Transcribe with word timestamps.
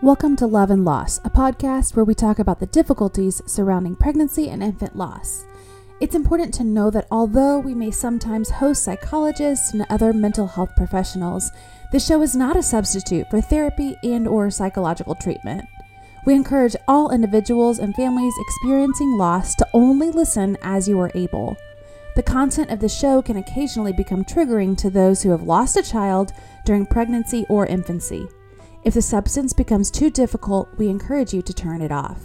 Welcome 0.00 0.36
to 0.36 0.46
Love 0.46 0.70
and 0.70 0.84
Loss, 0.84 1.18
a 1.24 1.30
podcast 1.30 1.96
where 1.96 2.04
we 2.04 2.14
talk 2.14 2.38
about 2.38 2.60
the 2.60 2.66
difficulties 2.66 3.42
surrounding 3.46 3.96
pregnancy 3.96 4.48
and 4.48 4.62
infant 4.62 4.94
loss. 4.94 5.44
It's 6.00 6.14
important 6.14 6.54
to 6.54 6.62
know 6.62 6.88
that 6.90 7.08
although 7.10 7.58
we 7.58 7.74
may 7.74 7.90
sometimes 7.90 8.48
host 8.48 8.84
psychologists 8.84 9.72
and 9.72 9.84
other 9.90 10.12
mental 10.12 10.46
health 10.46 10.70
professionals, 10.76 11.50
this 11.90 12.06
show 12.06 12.22
is 12.22 12.36
not 12.36 12.56
a 12.56 12.62
substitute 12.62 13.28
for 13.28 13.40
therapy 13.40 13.96
and 14.04 14.28
or 14.28 14.52
psychological 14.52 15.16
treatment. 15.16 15.64
We 16.24 16.34
encourage 16.36 16.76
all 16.86 17.10
individuals 17.10 17.80
and 17.80 17.92
families 17.96 18.34
experiencing 18.38 19.18
loss 19.18 19.56
to 19.56 19.66
only 19.74 20.12
listen 20.12 20.56
as 20.62 20.88
you 20.88 21.00
are 21.00 21.10
able. 21.16 21.56
The 22.14 22.22
content 22.22 22.70
of 22.70 22.78
the 22.78 22.88
show 22.88 23.20
can 23.20 23.38
occasionally 23.38 23.92
become 23.92 24.24
triggering 24.24 24.78
to 24.78 24.90
those 24.90 25.24
who 25.24 25.30
have 25.30 25.42
lost 25.42 25.76
a 25.76 25.82
child 25.82 26.32
during 26.64 26.86
pregnancy 26.86 27.44
or 27.48 27.66
infancy. 27.66 28.28
If 28.88 28.94
the 28.94 29.02
substance 29.02 29.52
becomes 29.52 29.90
too 29.90 30.08
difficult, 30.08 30.66
we 30.78 30.88
encourage 30.88 31.34
you 31.34 31.42
to 31.42 31.52
turn 31.52 31.82
it 31.82 31.92
off. 31.92 32.22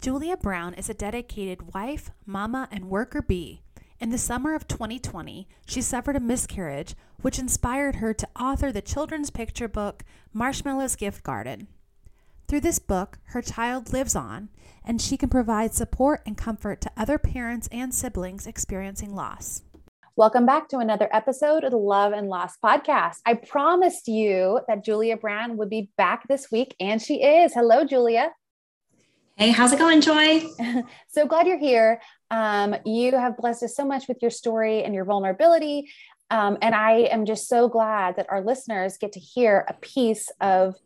Julia 0.00 0.38
Brown 0.38 0.72
is 0.72 0.88
a 0.88 0.94
dedicated 0.94 1.74
wife, 1.74 2.10
mama, 2.24 2.70
and 2.72 2.88
worker 2.88 3.20
bee. 3.20 3.60
In 4.00 4.08
the 4.08 4.16
summer 4.16 4.54
of 4.54 4.66
2020, 4.66 5.46
she 5.66 5.82
suffered 5.82 6.16
a 6.16 6.20
miscarriage, 6.20 6.94
which 7.20 7.38
inspired 7.38 7.96
her 7.96 8.14
to 8.14 8.28
author 8.34 8.72
the 8.72 8.80
children's 8.80 9.28
picture 9.28 9.68
book 9.68 10.04
Marshmallow's 10.32 10.96
Gift 10.96 11.22
Garden. 11.22 11.68
Through 12.48 12.62
this 12.62 12.78
book, 12.78 13.18
her 13.24 13.42
child 13.42 13.92
lives 13.92 14.16
on, 14.16 14.48
and 14.86 15.02
she 15.02 15.18
can 15.18 15.28
provide 15.28 15.74
support 15.74 16.22
and 16.24 16.34
comfort 16.34 16.80
to 16.80 16.92
other 16.96 17.18
parents 17.18 17.68
and 17.70 17.94
siblings 17.94 18.46
experiencing 18.46 19.14
loss. 19.14 19.64
Welcome 20.16 20.46
back 20.46 20.68
to 20.68 20.78
another 20.78 21.08
episode 21.12 21.64
of 21.64 21.72
the 21.72 21.76
Love 21.76 22.12
and 22.12 22.28
Loss 22.28 22.58
podcast. 22.64 23.16
I 23.26 23.34
promised 23.34 24.06
you 24.06 24.60
that 24.68 24.84
Julia 24.84 25.16
Brown 25.16 25.56
would 25.56 25.68
be 25.68 25.90
back 25.96 26.28
this 26.28 26.52
week, 26.52 26.76
and 26.78 27.02
she 27.02 27.20
is. 27.20 27.52
Hello, 27.52 27.84
Julia. 27.84 28.30
Hey, 29.34 29.50
how's 29.50 29.72
it 29.72 29.80
going, 29.80 30.00
Joy? 30.00 30.44
so 31.08 31.26
glad 31.26 31.48
you're 31.48 31.58
here. 31.58 32.00
Um, 32.30 32.76
you 32.86 33.10
have 33.10 33.36
blessed 33.36 33.64
us 33.64 33.74
so 33.74 33.84
much 33.84 34.06
with 34.06 34.18
your 34.22 34.30
story 34.30 34.84
and 34.84 34.94
your 34.94 35.04
vulnerability. 35.04 35.90
Um, 36.30 36.58
and 36.62 36.76
I 36.76 37.08
am 37.10 37.26
just 37.26 37.48
so 37.48 37.68
glad 37.68 38.14
that 38.14 38.30
our 38.30 38.40
listeners 38.40 38.98
get 38.98 39.10
to 39.14 39.20
hear 39.20 39.66
a 39.68 39.74
piece 39.74 40.30
of 40.40 40.76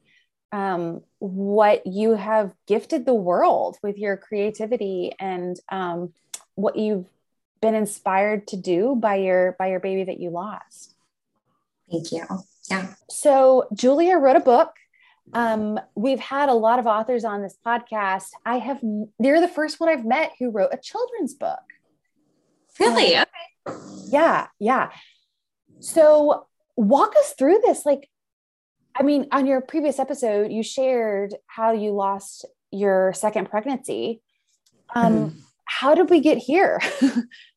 um, 0.52 1.02
what 1.18 1.86
you 1.86 2.14
have 2.14 2.54
gifted 2.66 3.04
the 3.04 3.12
world 3.12 3.76
with 3.82 3.98
your 3.98 4.16
creativity 4.16 5.12
and 5.20 5.60
um, 5.68 6.14
what 6.54 6.76
you've 6.76 7.04
been 7.60 7.74
inspired 7.74 8.46
to 8.48 8.56
do 8.56 8.94
by 8.96 9.16
your 9.16 9.56
by 9.58 9.68
your 9.68 9.80
baby 9.80 10.04
that 10.04 10.20
you 10.20 10.30
lost. 10.30 10.94
Thank 11.90 12.12
you. 12.12 12.24
Yeah. 12.70 12.94
So 13.10 13.68
julia 13.74 14.16
wrote 14.16 14.36
a 14.36 14.40
book. 14.40 14.70
Um, 15.34 15.78
we've 15.94 16.20
had 16.20 16.48
a 16.48 16.54
lot 16.54 16.78
of 16.78 16.86
authors 16.86 17.24
on 17.24 17.42
this 17.42 17.56
podcast. 17.64 18.30
I 18.44 18.58
have 18.58 18.80
you're 19.18 19.40
the 19.40 19.48
first 19.48 19.80
one 19.80 19.88
i've 19.88 20.04
met 20.04 20.32
who 20.38 20.50
wrote 20.50 20.70
a 20.72 20.78
children's 20.78 21.34
book. 21.34 21.60
Really? 22.78 23.16
Um, 23.16 23.24
okay. 23.66 23.78
Yeah 24.08 24.46
yeah. 24.58 24.90
So 25.80 26.46
walk 26.76 27.14
us 27.18 27.34
through 27.36 27.60
this 27.64 27.84
like 27.84 28.08
i 28.94 29.02
mean 29.02 29.26
on 29.32 29.46
your 29.46 29.60
previous 29.60 29.98
episode 29.98 30.52
you 30.52 30.62
shared 30.62 31.34
how 31.48 31.72
you 31.72 31.90
lost 31.90 32.46
your 32.70 33.12
second 33.14 33.50
pregnancy. 33.50 34.20
Um, 34.94 35.14
mm-hmm. 35.14 35.38
how 35.64 35.94
did 35.94 36.10
we 36.10 36.20
get 36.20 36.38
here? 36.38 36.80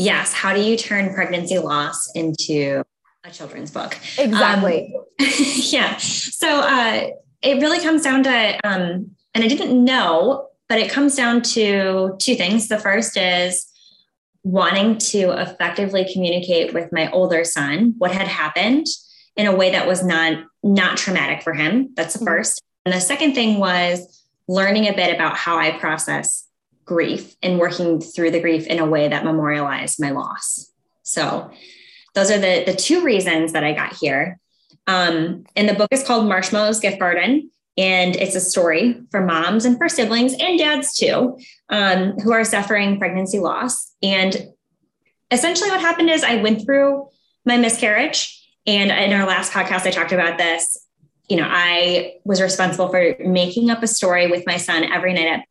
yes. 0.00 0.32
How 0.32 0.54
do 0.54 0.60
you 0.60 0.76
turn 0.76 1.12
pregnancy 1.14 1.58
loss 1.58 2.10
into 2.14 2.82
a 3.24 3.30
children's 3.30 3.70
book? 3.70 3.96
Exactly. 4.18 4.94
Um, 4.94 5.26
yeah. 5.46 5.96
So 5.98 6.48
uh, 6.48 7.08
it 7.42 7.60
really 7.60 7.80
comes 7.80 8.02
down 8.02 8.22
to, 8.24 8.60
um, 8.64 9.10
and 9.34 9.44
I 9.44 9.48
didn't 9.48 9.84
know, 9.84 10.48
but 10.68 10.78
it 10.78 10.90
comes 10.90 11.16
down 11.16 11.42
to 11.42 12.16
two 12.18 12.34
things. 12.34 12.68
The 12.68 12.78
first 12.78 13.16
is 13.16 13.66
wanting 14.42 14.96
to 14.96 15.30
effectively 15.40 16.08
communicate 16.12 16.72
with 16.72 16.90
my 16.92 17.10
older 17.10 17.44
son 17.44 17.94
what 17.98 18.10
had 18.10 18.26
happened 18.26 18.86
in 19.36 19.46
a 19.46 19.54
way 19.54 19.70
that 19.70 19.86
was 19.86 20.04
not 20.04 20.44
not 20.62 20.96
traumatic 20.96 21.42
for 21.42 21.52
him. 21.52 21.90
That's 21.94 22.14
the 22.14 22.20
mm-hmm. 22.20 22.28
first. 22.28 22.62
And 22.84 22.94
the 22.94 23.00
second 23.00 23.34
thing 23.34 23.58
was 23.58 24.24
learning 24.48 24.86
a 24.88 24.92
bit 24.92 25.14
about 25.14 25.36
how 25.36 25.58
I 25.58 25.72
process 25.78 26.46
grief 26.90 27.36
and 27.40 27.60
working 27.60 28.00
through 28.00 28.32
the 28.32 28.40
grief 28.40 28.66
in 28.66 28.80
a 28.80 28.84
way 28.84 29.06
that 29.06 29.24
memorialized 29.24 30.00
my 30.00 30.10
loss. 30.10 30.72
So 31.04 31.48
those 32.16 32.32
are 32.32 32.38
the, 32.38 32.64
the 32.66 32.74
two 32.74 33.04
reasons 33.04 33.52
that 33.52 33.62
I 33.62 33.72
got 33.72 33.94
here. 33.94 34.40
Um, 34.88 35.44
and 35.54 35.68
the 35.68 35.74
book 35.74 35.86
is 35.92 36.02
called 36.02 36.26
Marshmallow's 36.26 36.80
Gift 36.80 36.98
Garden. 36.98 37.48
And 37.76 38.16
it's 38.16 38.34
a 38.34 38.40
story 38.40 39.02
for 39.12 39.24
moms 39.24 39.64
and 39.64 39.78
for 39.78 39.88
siblings 39.88 40.34
and 40.40 40.58
dads 40.58 40.96
too, 40.96 41.38
um, 41.68 42.18
who 42.18 42.32
are 42.32 42.42
suffering 42.42 42.98
pregnancy 42.98 43.38
loss. 43.38 43.94
And 44.02 44.48
essentially, 45.30 45.70
what 45.70 45.80
happened 45.80 46.10
is 46.10 46.24
I 46.24 46.42
went 46.42 46.64
through 46.64 47.06
my 47.44 47.56
miscarriage. 47.56 48.36
And 48.66 48.90
in 48.90 49.12
our 49.12 49.28
last 49.28 49.52
podcast, 49.52 49.86
I 49.86 49.92
talked 49.92 50.10
about 50.10 50.38
this. 50.38 50.76
You 51.28 51.36
know, 51.36 51.46
I 51.48 52.14
was 52.24 52.42
responsible 52.42 52.88
for 52.88 53.14
making 53.20 53.70
up 53.70 53.84
a 53.84 53.86
story 53.86 54.26
with 54.26 54.44
my 54.44 54.56
son 54.56 54.82
every 54.82 55.12
night 55.12 55.28
at 55.28 55.44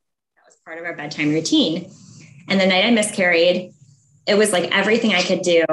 part 0.70 0.78
of 0.78 0.86
our 0.86 0.96
bedtime 0.96 1.32
routine. 1.32 1.90
And 2.48 2.62
the 2.62 2.68
night 2.68 2.86
I 2.86 2.92
miscarried, 2.92 3.74
it 4.28 4.38
was 4.38 4.54
like 4.54 4.70
everything 4.70 5.16
I 5.16 5.24
could 5.24 5.42
do 5.42 5.66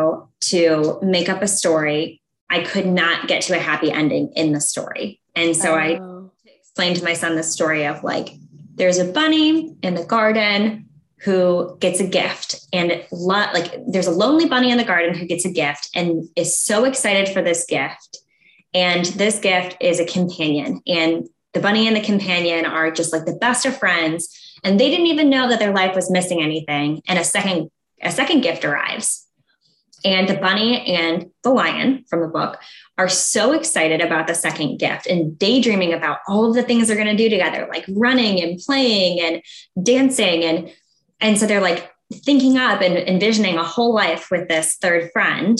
to 0.45 0.99
make 1.03 1.29
up 1.29 1.43
a 1.43 1.49
story. 1.49 2.23
I 2.49 2.65
could 2.65 2.87
not 2.87 3.29
get 3.29 3.43
to 3.43 3.55
a 3.55 3.59
happy 3.59 3.93
ending 3.93 4.33
in 4.37 4.53
the 4.53 4.61
story. 4.61 5.21
And 5.35 5.55
so 5.55 5.75
oh. 5.75 5.77
I 5.77 6.51
explained 6.51 6.97
to 6.97 7.05
my 7.05 7.13
son 7.13 7.37
the 7.37 7.43
story 7.43 7.87
of 7.87 8.05
like, 8.05 8.31
there's 8.75 8.97
a 8.97 9.05
bunny 9.05 9.77
in 9.83 9.97
the 9.97 10.05
garden 10.05 10.89
who 11.19 11.77
gets 11.79 12.01
a 12.01 12.07
gift 12.07 12.67
and 12.73 13.05
lo- 13.13 13.53
like 13.53 13.75
there's 13.87 14.07
a 14.07 14.11
lonely 14.11 14.49
bunny 14.49 14.71
in 14.71 14.79
the 14.79 14.85
garden 14.85 15.15
who 15.15 15.27
gets 15.27 15.45
a 15.45 15.53
gift 15.53 15.91
and 15.95 16.27
is 16.37 16.59
so 16.59 16.85
excited 16.85 17.29
for 17.29 17.43
this 17.43 17.67
gift 17.67 18.19
and 18.73 19.05
this 19.07 19.39
gift 19.41 19.77
is 19.79 20.01
a 20.01 20.07
companion 20.07 20.81
and 20.87 21.29
the 21.53 21.61
bunny 21.61 21.87
and 21.87 21.97
the 21.97 22.03
companion 22.03 22.67
are 22.67 22.91
just 22.91 23.15
like 23.15 23.25
the 23.25 23.35
best 23.35 23.65
of 23.65 23.77
friends 23.79 24.46
and 24.65 24.79
they 24.79 24.91
didn't 24.91 25.07
even 25.07 25.31
know 25.31 25.49
that 25.49 25.59
their 25.59 25.73
life 25.73 25.95
was 25.95 26.11
missing 26.11 26.43
anything. 26.43 27.03
And 27.09 27.19
a 27.19 27.25
second 27.25 27.71
a 28.03 28.11
second 28.11 28.43
gift 28.43 28.65
arrives. 28.65 29.27
And 30.05 30.29
the 30.29 30.37
bunny 30.37 30.87
and 30.87 31.31
the 31.43 31.51
lion 31.51 32.05
from 32.09 32.21
the 32.21 32.29
book 32.29 32.61
are 32.99 33.09
so 33.09 33.53
excited 33.53 34.01
about 34.01 34.27
the 34.27 34.35
second 34.35 34.79
gift 34.79 35.07
and 35.07 35.39
daydreaming 35.39 35.93
about 35.93 36.19
all 36.29 36.45
of 36.45 36.55
the 36.55 36.63
things 36.63 36.87
they're 36.87 36.97
going 36.97 37.09
to 37.09 37.17
do 37.17 37.31
together 37.31 37.67
like 37.69 37.85
running 37.89 38.43
and 38.43 38.59
playing 38.59 39.21
and 39.21 39.43
dancing. 39.85 40.45
And 40.45 40.73
and 41.21 41.39
so 41.39 41.47
they're 41.47 41.61
like 41.61 41.91
thinking 42.13 42.57
up 42.57 42.83
and 42.83 42.97
envisioning 42.97 43.57
a 43.57 43.65
whole 43.65 43.95
life 43.95 44.31
with 44.31 44.49
this 44.49 44.77
third 44.81 45.11
friend 45.13 45.59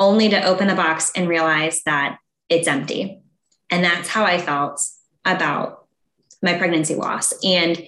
only 0.00 0.28
to 0.28 0.42
open 0.44 0.68
the 0.68 0.74
box 0.74 1.12
and 1.14 1.28
realize 1.28 1.82
that 1.82 2.18
it's 2.48 2.68
empty. 2.68 3.20
And 3.70 3.84
that's 3.84 4.08
how 4.08 4.24
i 4.24 4.38
felt 4.38 4.80
about 5.24 5.86
my 6.42 6.56
pregnancy 6.56 6.94
loss. 6.94 7.34
And 7.44 7.84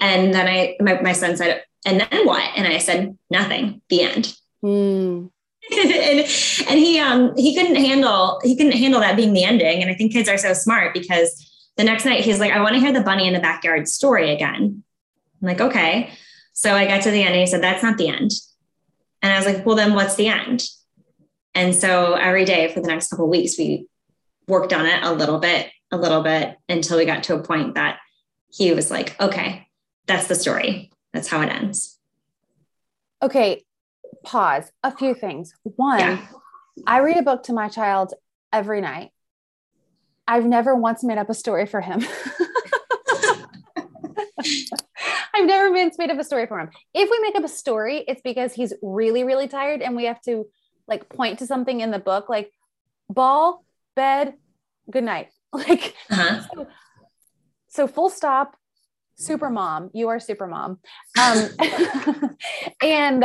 and 0.00 0.32
then 0.32 0.46
I, 0.46 0.76
my, 0.80 1.00
my 1.00 1.12
son 1.12 1.36
said, 1.36 1.62
and 1.84 2.00
then 2.00 2.26
what? 2.26 2.42
And 2.56 2.66
I 2.66 2.78
said, 2.78 3.16
nothing, 3.30 3.82
the 3.88 4.02
end. 4.02 4.34
Mm. 4.60 5.30
and, 5.70 6.20
and 6.68 6.78
he, 6.80 6.98
um, 6.98 7.32
he 7.36 7.54
couldn't 7.54 7.76
handle, 7.76 8.40
he 8.42 8.56
couldn't 8.56 8.72
handle 8.72 9.00
that 9.00 9.14
being 9.14 9.32
the 9.32 9.44
ending. 9.44 9.82
And 9.82 9.88
I 9.88 9.94
think 9.94 10.12
kids 10.12 10.28
are 10.28 10.36
so 10.36 10.52
smart 10.52 10.92
because 10.92 11.48
the 11.76 11.84
next 11.84 12.04
night 12.04 12.24
he's 12.24 12.40
like, 12.40 12.50
I 12.50 12.60
want 12.60 12.74
to 12.74 12.80
hear 12.80 12.92
the 12.92 13.02
bunny 13.02 13.28
in 13.28 13.34
the 13.34 13.38
backyard 13.38 13.86
story 13.86 14.32
again. 14.32 14.82
I'm 15.40 15.46
like, 15.46 15.60
okay. 15.60 16.10
So 16.54 16.74
I 16.74 16.88
got 16.88 17.02
to 17.02 17.12
the 17.12 17.20
end 17.22 17.34
and 17.34 17.40
he 17.40 17.46
said, 17.46 17.62
that's 17.62 17.84
not 17.84 17.98
the 17.98 18.08
end. 18.08 18.32
And 19.22 19.32
I 19.32 19.36
was 19.36 19.46
like, 19.46 19.64
well, 19.64 19.76
then 19.76 19.94
what's 19.94 20.16
the 20.16 20.26
end? 20.26 20.64
And 21.54 21.72
so 21.72 22.14
every 22.14 22.44
day 22.44 22.72
for 22.72 22.80
the 22.80 22.88
next 22.88 23.10
couple 23.10 23.28
weeks, 23.28 23.56
we 23.56 23.86
worked 24.48 24.72
on 24.72 24.86
it 24.86 25.04
a 25.04 25.12
little 25.12 25.38
bit, 25.38 25.70
a 25.92 25.96
little 25.96 26.22
bit 26.22 26.56
until 26.68 26.98
we 26.98 27.04
got 27.04 27.22
to 27.24 27.36
a 27.36 27.42
point 27.44 27.76
that 27.76 28.00
he 28.50 28.72
was 28.72 28.90
like, 28.90 29.20
okay, 29.20 29.67
that's 30.08 30.26
the 30.26 30.34
story. 30.34 30.90
That's 31.12 31.28
how 31.28 31.40
it 31.42 31.48
ends. 31.48 31.98
Okay, 33.22 33.64
pause. 34.24 34.72
A 34.82 34.96
few 34.96 35.14
things. 35.14 35.54
One, 35.62 36.00
yeah. 36.00 36.26
I 36.86 37.00
read 37.00 37.16
a 37.16 37.22
book 37.22 37.44
to 37.44 37.52
my 37.52 37.68
child 37.68 38.14
every 38.52 38.80
night. 38.80 39.10
I've 40.26 40.44
never 40.44 40.74
once 40.74 41.04
made 41.04 41.18
up 41.18 41.30
a 41.30 41.34
story 41.34 41.66
for 41.66 41.80
him. 41.80 42.04
I've 45.34 45.46
never 45.46 45.72
been 45.72 45.90
made 45.98 46.10
up 46.10 46.18
a 46.18 46.24
story 46.24 46.46
for 46.46 46.58
him. 46.58 46.70
If 46.92 47.08
we 47.10 47.18
make 47.20 47.36
up 47.36 47.44
a 47.44 47.48
story, 47.48 48.04
it's 48.06 48.20
because 48.22 48.52
he's 48.52 48.74
really, 48.82 49.24
really 49.24 49.48
tired 49.48 49.82
and 49.82 49.94
we 49.96 50.04
have 50.04 50.20
to 50.22 50.46
like 50.86 51.08
point 51.08 51.38
to 51.38 51.46
something 51.46 51.80
in 51.80 51.90
the 51.90 51.98
book, 51.98 52.28
like 52.28 52.50
ball, 53.08 53.64
bed, 53.94 54.34
good 54.90 55.04
night. 55.04 55.28
Like, 55.50 55.94
uh-huh. 56.10 56.42
so, 56.54 56.66
so 57.68 57.88
full 57.88 58.10
stop, 58.10 58.57
super 59.18 59.50
mom 59.50 59.90
you 59.92 60.08
are 60.08 60.20
super 60.20 60.46
mom 60.46 60.78
um, 61.18 61.48
and 62.82 63.24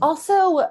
also 0.00 0.66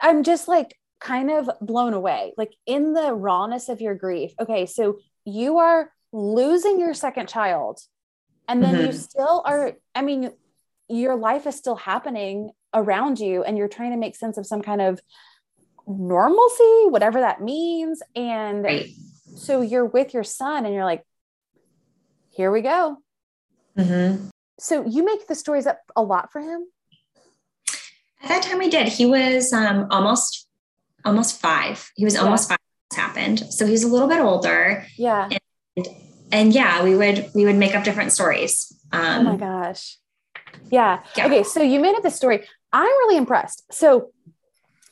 I'm 0.00 0.22
just 0.22 0.48
like 0.48 0.76
kind 1.00 1.30
of 1.30 1.50
blown 1.60 1.94
away, 1.94 2.34
like 2.36 2.54
in 2.66 2.92
the 2.92 3.12
rawness 3.12 3.68
of 3.68 3.80
your 3.80 3.94
grief. 3.94 4.32
Okay, 4.40 4.66
so 4.66 4.98
you 5.24 5.58
are 5.58 5.92
losing 6.12 6.80
your 6.80 6.94
second 6.94 7.28
child, 7.28 7.80
and 8.48 8.62
then 8.62 8.74
mm-hmm. 8.74 8.86
you 8.86 8.92
still 8.92 9.42
are, 9.44 9.72
I 9.94 10.02
mean, 10.02 10.32
your 10.88 11.16
life 11.16 11.46
is 11.46 11.56
still 11.56 11.76
happening 11.76 12.50
around 12.74 13.18
you, 13.18 13.42
and 13.42 13.58
you're 13.58 13.68
trying 13.68 13.90
to 13.90 13.96
make 13.96 14.16
sense 14.16 14.38
of 14.38 14.46
some 14.46 14.62
kind 14.62 14.80
of 14.80 15.00
normalcy, 15.86 16.86
whatever 16.88 17.20
that 17.20 17.42
means. 17.42 18.02
And 18.14 18.64
right. 18.64 18.88
so 19.36 19.60
you're 19.60 19.86
with 19.86 20.14
your 20.14 20.24
son, 20.24 20.64
and 20.64 20.74
you're 20.74 20.84
like, 20.84 21.04
here 22.38 22.52
we 22.52 22.60
go. 22.60 22.98
Mm-hmm. 23.76 24.28
So 24.60 24.86
you 24.86 25.04
make 25.04 25.26
the 25.26 25.34
stories 25.34 25.66
up 25.66 25.80
a 25.96 26.02
lot 26.02 26.30
for 26.30 26.40
him? 26.40 26.66
At 28.22 28.28
that 28.28 28.42
time, 28.44 28.58
we 28.58 28.70
did. 28.70 28.86
He 28.86 29.06
was 29.06 29.52
um, 29.52 29.88
almost 29.90 30.46
almost 31.04 31.40
five. 31.40 31.90
He 31.96 32.04
was 32.04 32.14
yeah. 32.14 32.20
almost 32.20 32.48
five. 32.48 32.58
This 32.90 32.98
happened, 32.98 33.40
so 33.52 33.66
he's 33.66 33.82
a 33.82 33.88
little 33.88 34.06
bit 34.06 34.20
older. 34.20 34.86
Yeah. 34.96 35.28
And, 35.76 35.88
and 36.30 36.52
yeah, 36.54 36.84
we 36.84 36.94
would 36.94 37.28
we 37.34 37.44
would 37.44 37.56
make 37.56 37.74
up 37.74 37.82
different 37.82 38.12
stories. 38.12 38.72
Um, 38.92 39.26
oh 39.26 39.32
my 39.32 39.36
gosh. 39.36 39.98
Yeah. 40.70 41.02
yeah. 41.16 41.26
Okay. 41.26 41.42
So 41.42 41.60
you 41.60 41.80
made 41.80 41.96
up 41.96 42.04
the 42.04 42.10
story. 42.10 42.46
I'm 42.72 42.86
really 42.86 43.16
impressed. 43.16 43.64
So 43.72 44.12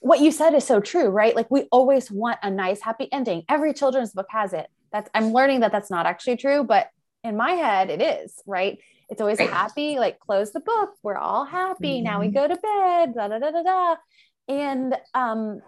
what 0.01 0.21
you 0.21 0.33
said 0.33 0.53
is 0.55 0.65
so 0.65 0.81
true, 0.81 1.09
right? 1.09 1.37
Like 1.37 1.51
we 1.51 1.69
always 1.71 2.11
want 2.11 2.39
a 2.43 2.51
nice, 2.51 2.81
happy 2.81 3.09
ending. 3.13 3.45
Every 3.49 3.73
children's 3.73 4.13
book 4.13 4.27
has 4.31 4.53
it. 4.53 4.67
That's 4.91 5.09
I'm 5.15 5.33
learning 5.33 5.61
that 5.61 5.71
that's 5.71 5.91
not 5.91 6.07
actually 6.07 6.39
true, 6.39 6.65
but 6.65 6.91
in 7.27 7.37
my 7.37 7.53
head, 7.53 7.91
it 7.91 8.01
is 8.01 8.43
right. 8.47 8.79
It's 9.09 9.21
always 9.21 9.39
right. 9.39 9.51
happy, 9.51 9.99
like 9.99 10.19
close 10.19 10.53
the 10.53 10.61
book. 10.61 10.91
We're 11.03 11.17
all 11.17 11.45
happy. 11.45 11.97
Mm-hmm. 11.97 12.05
Now 12.05 12.21
we 12.21 12.27
mm-hmm. 12.27 12.35
go 12.35 12.49
to 12.49 12.57
bed. 12.57 13.15
Da 13.15 13.29
da 13.29 13.39
da 13.39 13.51
da 13.51 13.63
da. 13.63 13.97
And 14.49 14.97
um, 15.15 15.61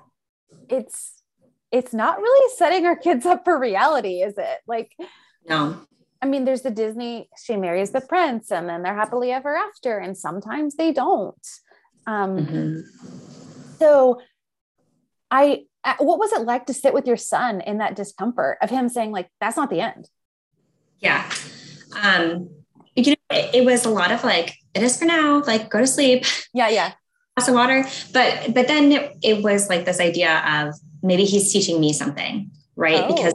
it's 0.68 1.22
it's 1.70 1.92
not 1.92 2.18
really 2.18 2.54
setting 2.56 2.86
our 2.86 2.96
kids 2.96 3.26
up 3.26 3.44
for 3.44 3.58
reality, 3.58 4.22
is 4.22 4.38
it? 4.38 4.58
Like, 4.66 4.92
no. 5.46 5.80
I 6.20 6.26
mean, 6.26 6.44
there's 6.44 6.62
the 6.62 6.70
Disney. 6.70 7.28
She 7.40 7.56
marries 7.56 7.90
the 7.90 8.00
prince, 8.00 8.50
and 8.50 8.68
then 8.68 8.82
they're 8.82 8.94
happily 8.94 9.30
ever 9.30 9.56
after, 9.56 9.98
and 9.98 10.16
sometimes 10.16 10.74
they 10.74 10.92
don't. 10.92 11.46
Um, 12.06 12.38
mm-hmm. 12.38 12.80
So, 13.78 14.20
I 15.30 15.64
uh, 15.84 15.94
what 15.98 16.18
was 16.18 16.32
it 16.32 16.42
like 16.42 16.66
to 16.66 16.74
sit 16.74 16.92
with 16.92 17.06
your 17.06 17.16
son 17.16 17.60
in 17.60 17.78
that 17.78 17.94
discomfort 17.94 18.58
of 18.60 18.70
him 18.70 18.88
saying 18.88 19.12
like, 19.12 19.30
"That's 19.40 19.56
not 19.56 19.70
the 19.70 19.80
end." 19.80 20.08
Yeah. 21.00 21.30
Um, 22.02 22.50
you 22.94 23.12
know, 23.12 23.16
it, 23.30 23.54
it, 23.54 23.64
was 23.64 23.84
a 23.84 23.90
lot 23.90 24.12
of 24.12 24.24
like, 24.24 24.54
it 24.74 24.82
is 24.82 24.98
for 24.98 25.04
now, 25.04 25.42
like 25.42 25.70
go 25.70 25.80
to 25.80 25.86
sleep. 25.86 26.24
Yeah, 26.52 26.68
yeah. 26.68 26.92
Glass 27.36 27.48
of 27.48 27.54
water. 27.54 27.84
But 28.12 28.54
but 28.54 28.66
then 28.66 28.90
it, 28.90 29.16
it, 29.22 29.44
was 29.44 29.68
like 29.68 29.84
this 29.84 30.00
idea 30.00 30.42
of 30.46 30.74
maybe 31.02 31.24
he's 31.24 31.52
teaching 31.52 31.80
me 31.80 31.92
something, 31.92 32.50
right? 32.74 33.04
Oh. 33.04 33.14
Because 33.14 33.34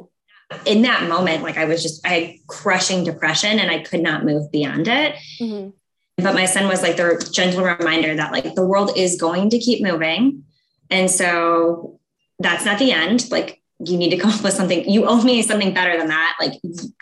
in 0.65 0.81
that 0.81 1.07
moment, 1.07 1.43
like 1.43 1.57
I 1.57 1.65
was 1.65 1.81
just 1.81 2.05
I 2.05 2.09
had 2.09 2.47
crushing 2.47 3.03
depression 3.03 3.59
and 3.59 3.71
I 3.71 3.79
could 3.79 4.01
not 4.01 4.25
move 4.25 4.51
beyond 4.51 4.87
it. 4.87 5.15
Mm-hmm. 5.39 5.69
But 6.17 6.35
my 6.35 6.45
son 6.45 6.67
was 6.67 6.81
like 6.81 6.97
the 6.97 7.29
gentle 7.31 7.63
reminder 7.63 8.15
that 8.15 8.31
like 8.31 8.55
the 8.55 8.65
world 8.65 8.91
is 8.95 9.19
going 9.19 9.49
to 9.51 9.59
keep 9.59 9.81
moving. 9.81 10.43
And 10.89 11.09
so 11.09 11.99
that's 12.39 12.65
not 12.65 12.77
the 12.77 12.91
end. 12.91 13.31
Like 13.31 13.62
you 13.79 13.97
need 13.97 14.09
to 14.11 14.17
come 14.17 14.31
up 14.31 14.43
with 14.43 14.53
something. 14.53 14.89
You 14.89 15.05
owe 15.05 15.21
me 15.23 15.41
something 15.41 15.73
better 15.73 15.97
than 15.97 16.07
that. 16.07 16.35
Like 16.39 16.53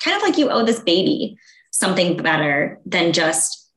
kind 0.01 0.15
of 0.17 0.23
like 0.23 0.37
you 0.37 0.49
owe 0.49 0.65
this 0.65 0.79
baby 0.79 1.37
something 1.71 2.17
better 2.17 2.79
than 2.85 3.13
just 3.13 3.69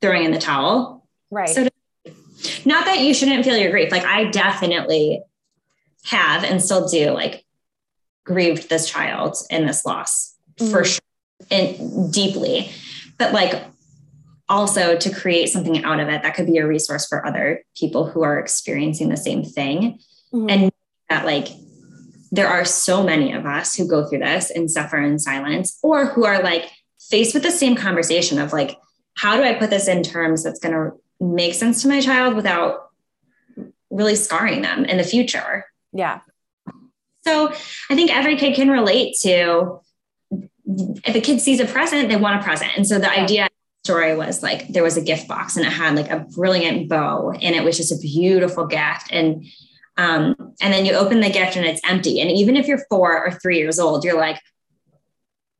throwing 0.00 0.24
in 0.24 0.32
the 0.32 0.38
towel. 0.38 1.06
Right. 1.30 1.48
So 1.48 1.68
not 2.64 2.84
that 2.86 3.00
you 3.00 3.14
shouldn't 3.14 3.44
feel 3.44 3.56
your 3.56 3.70
grief. 3.70 3.90
Like 3.90 4.04
I 4.04 4.24
definitely 4.24 5.22
have 6.04 6.44
and 6.44 6.62
still 6.62 6.88
do 6.88 7.10
like 7.10 7.44
grieved 8.24 8.68
this 8.68 8.88
child 8.88 9.36
in 9.50 9.66
this 9.66 9.84
loss 9.84 10.36
mm-hmm. 10.58 10.70
for 10.70 10.84
sure 10.84 11.00
and 11.50 12.12
deeply. 12.12 12.70
But 13.18 13.32
like 13.32 13.64
also 14.48 14.96
to 14.96 15.14
create 15.14 15.48
something 15.48 15.84
out 15.84 16.00
of 16.00 16.08
it 16.08 16.22
that 16.22 16.34
could 16.34 16.46
be 16.46 16.58
a 16.58 16.66
resource 16.66 17.06
for 17.06 17.26
other 17.26 17.62
people 17.76 18.08
who 18.08 18.22
are 18.22 18.38
experiencing 18.38 19.08
the 19.08 19.16
same 19.16 19.44
thing. 19.44 19.98
Mm-hmm. 20.32 20.50
And 20.50 20.72
that 21.08 21.24
like 21.24 21.48
there 22.30 22.48
are 22.48 22.64
so 22.64 23.02
many 23.02 23.32
of 23.32 23.46
us 23.46 23.74
who 23.74 23.88
go 23.88 24.06
through 24.06 24.20
this 24.20 24.50
and 24.50 24.70
suffer 24.70 24.98
in 24.98 25.18
silence 25.18 25.78
or 25.82 26.06
who 26.06 26.24
are 26.24 26.42
like 26.42 26.70
faced 27.00 27.34
with 27.34 27.42
the 27.42 27.50
same 27.50 27.74
conversation 27.74 28.38
of 28.38 28.52
like, 28.52 28.78
how 29.14 29.36
do 29.36 29.42
I 29.42 29.54
put 29.54 29.70
this 29.70 29.88
in 29.88 30.02
terms 30.02 30.44
that's 30.44 30.60
going 30.60 30.74
to 30.74 30.92
make 31.20 31.54
sense 31.54 31.82
to 31.82 31.88
my 31.88 32.00
child 32.00 32.34
without 32.34 32.90
really 33.90 34.14
scarring 34.14 34.62
them 34.62 34.84
in 34.84 34.98
the 34.98 35.04
future? 35.04 35.66
Yeah. 35.92 36.20
So 37.26 37.48
I 37.90 37.94
think 37.94 38.14
every 38.14 38.36
kid 38.36 38.54
can 38.54 38.70
relate 38.70 39.16
to 39.22 39.80
if 41.04 41.14
a 41.14 41.20
kid 41.20 41.40
sees 41.40 41.60
a 41.60 41.66
present, 41.66 42.08
they 42.08 42.16
want 42.16 42.40
a 42.40 42.44
present. 42.44 42.72
And 42.76 42.86
so 42.86 42.98
the 42.98 43.06
yeah. 43.06 43.22
idea 43.22 43.48
story 43.84 44.14
was 44.14 44.42
like 44.42 44.68
there 44.68 44.82
was 44.82 44.96
a 44.96 45.00
gift 45.00 45.26
box 45.26 45.56
and 45.56 45.64
it 45.64 45.72
had 45.72 45.96
like 45.96 46.10
a 46.10 46.26
brilliant 46.34 46.88
bow 46.88 47.30
and 47.30 47.54
it 47.54 47.64
was 47.64 47.76
just 47.76 47.92
a 47.92 47.98
beautiful 47.98 48.66
gift. 48.66 49.10
And 49.10 49.46
um, 49.98 50.54
and 50.60 50.72
then 50.72 50.86
you 50.86 50.92
open 50.92 51.20
the 51.20 51.28
gift 51.28 51.56
and 51.56 51.66
it's 51.66 51.80
empty. 51.84 52.20
And 52.20 52.30
even 52.30 52.56
if 52.56 52.68
you're 52.68 52.84
four 52.88 53.26
or 53.26 53.32
three 53.32 53.58
years 53.58 53.80
old, 53.80 54.04
you're 54.04 54.18
like, 54.18 54.40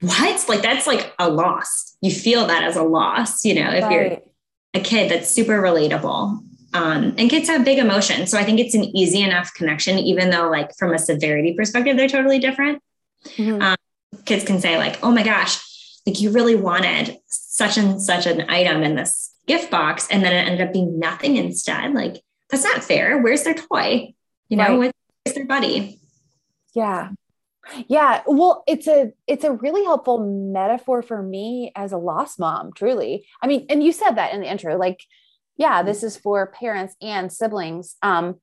what? 0.01 0.49
Like 0.49 0.63
that's 0.63 0.87
like 0.87 1.13
a 1.19 1.29
loss. 1.29 1.97
You 2.01 2.13
feel 2.13 2.47
that 2.47 2.63
as 2.63 2.77
a 2.77 2.85
loss, 2.85 3.45
you 3.45 3.57
know, 3.57 3.69
if 3.71 3.83
right. 3.83 3.93
you're 3.93 4.19
a 4.75 4.81
kid 4.81 5.11
that's 5.11 5.29
super 5.29 5.61
relatable. 5.61 6.39
Um, 6.73 7.15
and 7.19 7.29
kids 7.29 7.49
have 7.49 7.65
big 7.65 7.79
emotions. 7.79 8.31
So 8.31 8.39
I 8.39 8.45
think 8.45 8.61
it's 8.61 8.75
an 8.75 8.85
easy 8.97 9.23
enough 9.23 9.53
connection, 9.55 9.99
even 9.99 10.31
though 10.31 10.49
like 10.49 10.71
from 10.79 10.95
a 10.95 10.99
severity 10.99 11.55
perspective, 11.55 11.97
they're 11.97 12.09
totally 12.09 12.39
different. 12.39 12.81
Mm-hmm. 13.25 13.61
Um, 13.61 13.77
kids 14.25 14.45
can 14.45 14.61
say 14.61 14.77
like, 14.77 15.03
oh 15.03 15.11
my 15.11 15.25
gosh, 15.25 15.59
like 16.07 16.21
you 16.21 16.31
really 16.31 16.55
wanted 16.55 17.17
such 17.27 17.77
and 17.77 18.01
such 18.01 18.27
an 18.27 18.49
item 18.49 18.85
in 18.85 18.95
this 18.95 19.35
gift 19.49 19.71
box. 19.71 20.07
And 20.13 20.23
then 20.23 20.33
it 20.33 20.49
ended 20.49 20.69
up 20.69 20.73
being 20.73 21.01
nothing 21.01 21.37
instead. 21.37 21.93
Like 21.93 22.23
that's 22.51 22.63
not 22.63 22.85
fair. 22.85 23.21
Where's 23.21 23.43
their 23.43 23.55
toy? 23.55 24.15
You 24.49 24.57
know, 24.57 24.79
right. 24.79 24.93
where's 25.25 25.35
their 25.35 25.47
buddy? 25.47 26.01
Yeah. 26.75 27.11
Yeah, 27.87 28.23
well, 28.27 28.65
it's 28.67 28.87
a 28.87 29.13
it's 29.27 29.45
a 29.45 29.53
really 29.53 29.85
helpful 29.85 30.19
metaphor 30.53 31.03
for 31.03 31.23
me 31.23 31.71
as 31.77 31.93
a 31.93 31.99
lost 31.99 32.39
mom, 32.39 32.73
truly. 32.73 33.27
I 33.43 33.47
mean, 33.47 33.67
and 33.69 33.83
you 33.83 33.93
said 33.93 34.13
that 34.13 34.33
in 34.33 34.41
the 34.41 34.51
intro 34.51 34.77
like 34.77 35.05
yeah, 35.57 35.83
this 35.83 36.03
is 36.03 36.17
for 36.17 36.47
parents 36.47 36.95
and 37.03 37.33
siblings. 37.33 37.97
Um 38.03 38.41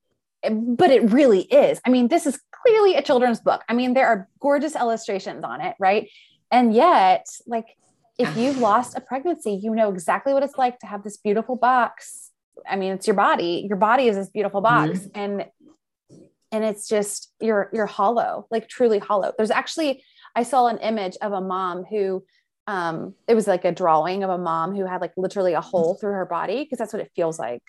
but 0.48 0.92
it 0.92 1.12
really 1.12 1.42
is. 1.42 1.82
I 1.86 1.90
mean, 1.90 2.08
this 2.08 2.28
is 2.28 2.40
clearly 2.52 2.96
a 2.96 3.02
children's 3.02 3.40
book. 3.40 3.64
I 3.68 3.74
mean, 3.74 3.96
there 3.96 4.08
are 4.08 4.28
gorgeous 4.40 4.76
illustrations 4.76 5.44
on 5.44 5.60
it, 5.62 5.76
right? 5.80 6.08
And 6.52 6.74
yet, 6.74 7.26
like 7.48 7.66
if 8.18 8.38
you've 8.38 8.60
lost 8.60 8.98
a 8.98 9.02
pregnancy, 9.02 9.60
you 9.62 9.74
know 9.74 9.92
exactly 9.92 10.34
what 10.34 10.44
it's 10.44 10.58
like 10.58 10.80
to 10.80 10.88
have 10.88 11.04
this 11.04 11.18
beautiful 11.18 11.56
box. 11.56 12.32
I 12.68 12.76
mean, 12.76 12.94
it's 12.94 13.08
your 13.08 13.16
body. 13.16 13.66
Your 13.68 13.78
body 13.78 14.08
is 14.08 14.16
this 14.16 14.30
beautiful 14.30 14.62
box 14.62 15.00
mm-hmm. 15.00 15.20
and 15.20 15.46
and 16.56 16.64
it's 16.64 16.88
just 16.88 17.34
you're 17.42 17.70
you're 17.74 17.86
hollow 17.86 18.48
like 18.50 18.70
truly 18.70 18.98
hollow. 18.98 19.34
There's 19.38 19.52
actually 19.52 20.04
i 20.36 20.44
saw 20.44 20.68
an 20.68 20.78
image 20.78 21.18
of 21.22 21.34
a 21.34 21.42
mom 21.42 21.84
who 21.84 22.24
um 22.68 23.14
it 23.28 23.36
was 23.36 23.48
like 23.48 23.66
a 23.66 23.72
drawing 23.72 24.24
of 24.24 24.30
a 24.30 24.38
mom 24.38 24.74
who 24.74 24.86
had 24.86 25.02
like 25.02 25.14
literally 25.18 25.54
a 25.54 25.62
hole 25.62 25.96
through 25.96 26.14
her 26.14 26.26
body 26.26 26.64
because 26.64 26.78
that's 26.78 26.94
what 26.94 27.02
it 27.02 27.12
feels 27.16 27.38
like. 27.38 27.62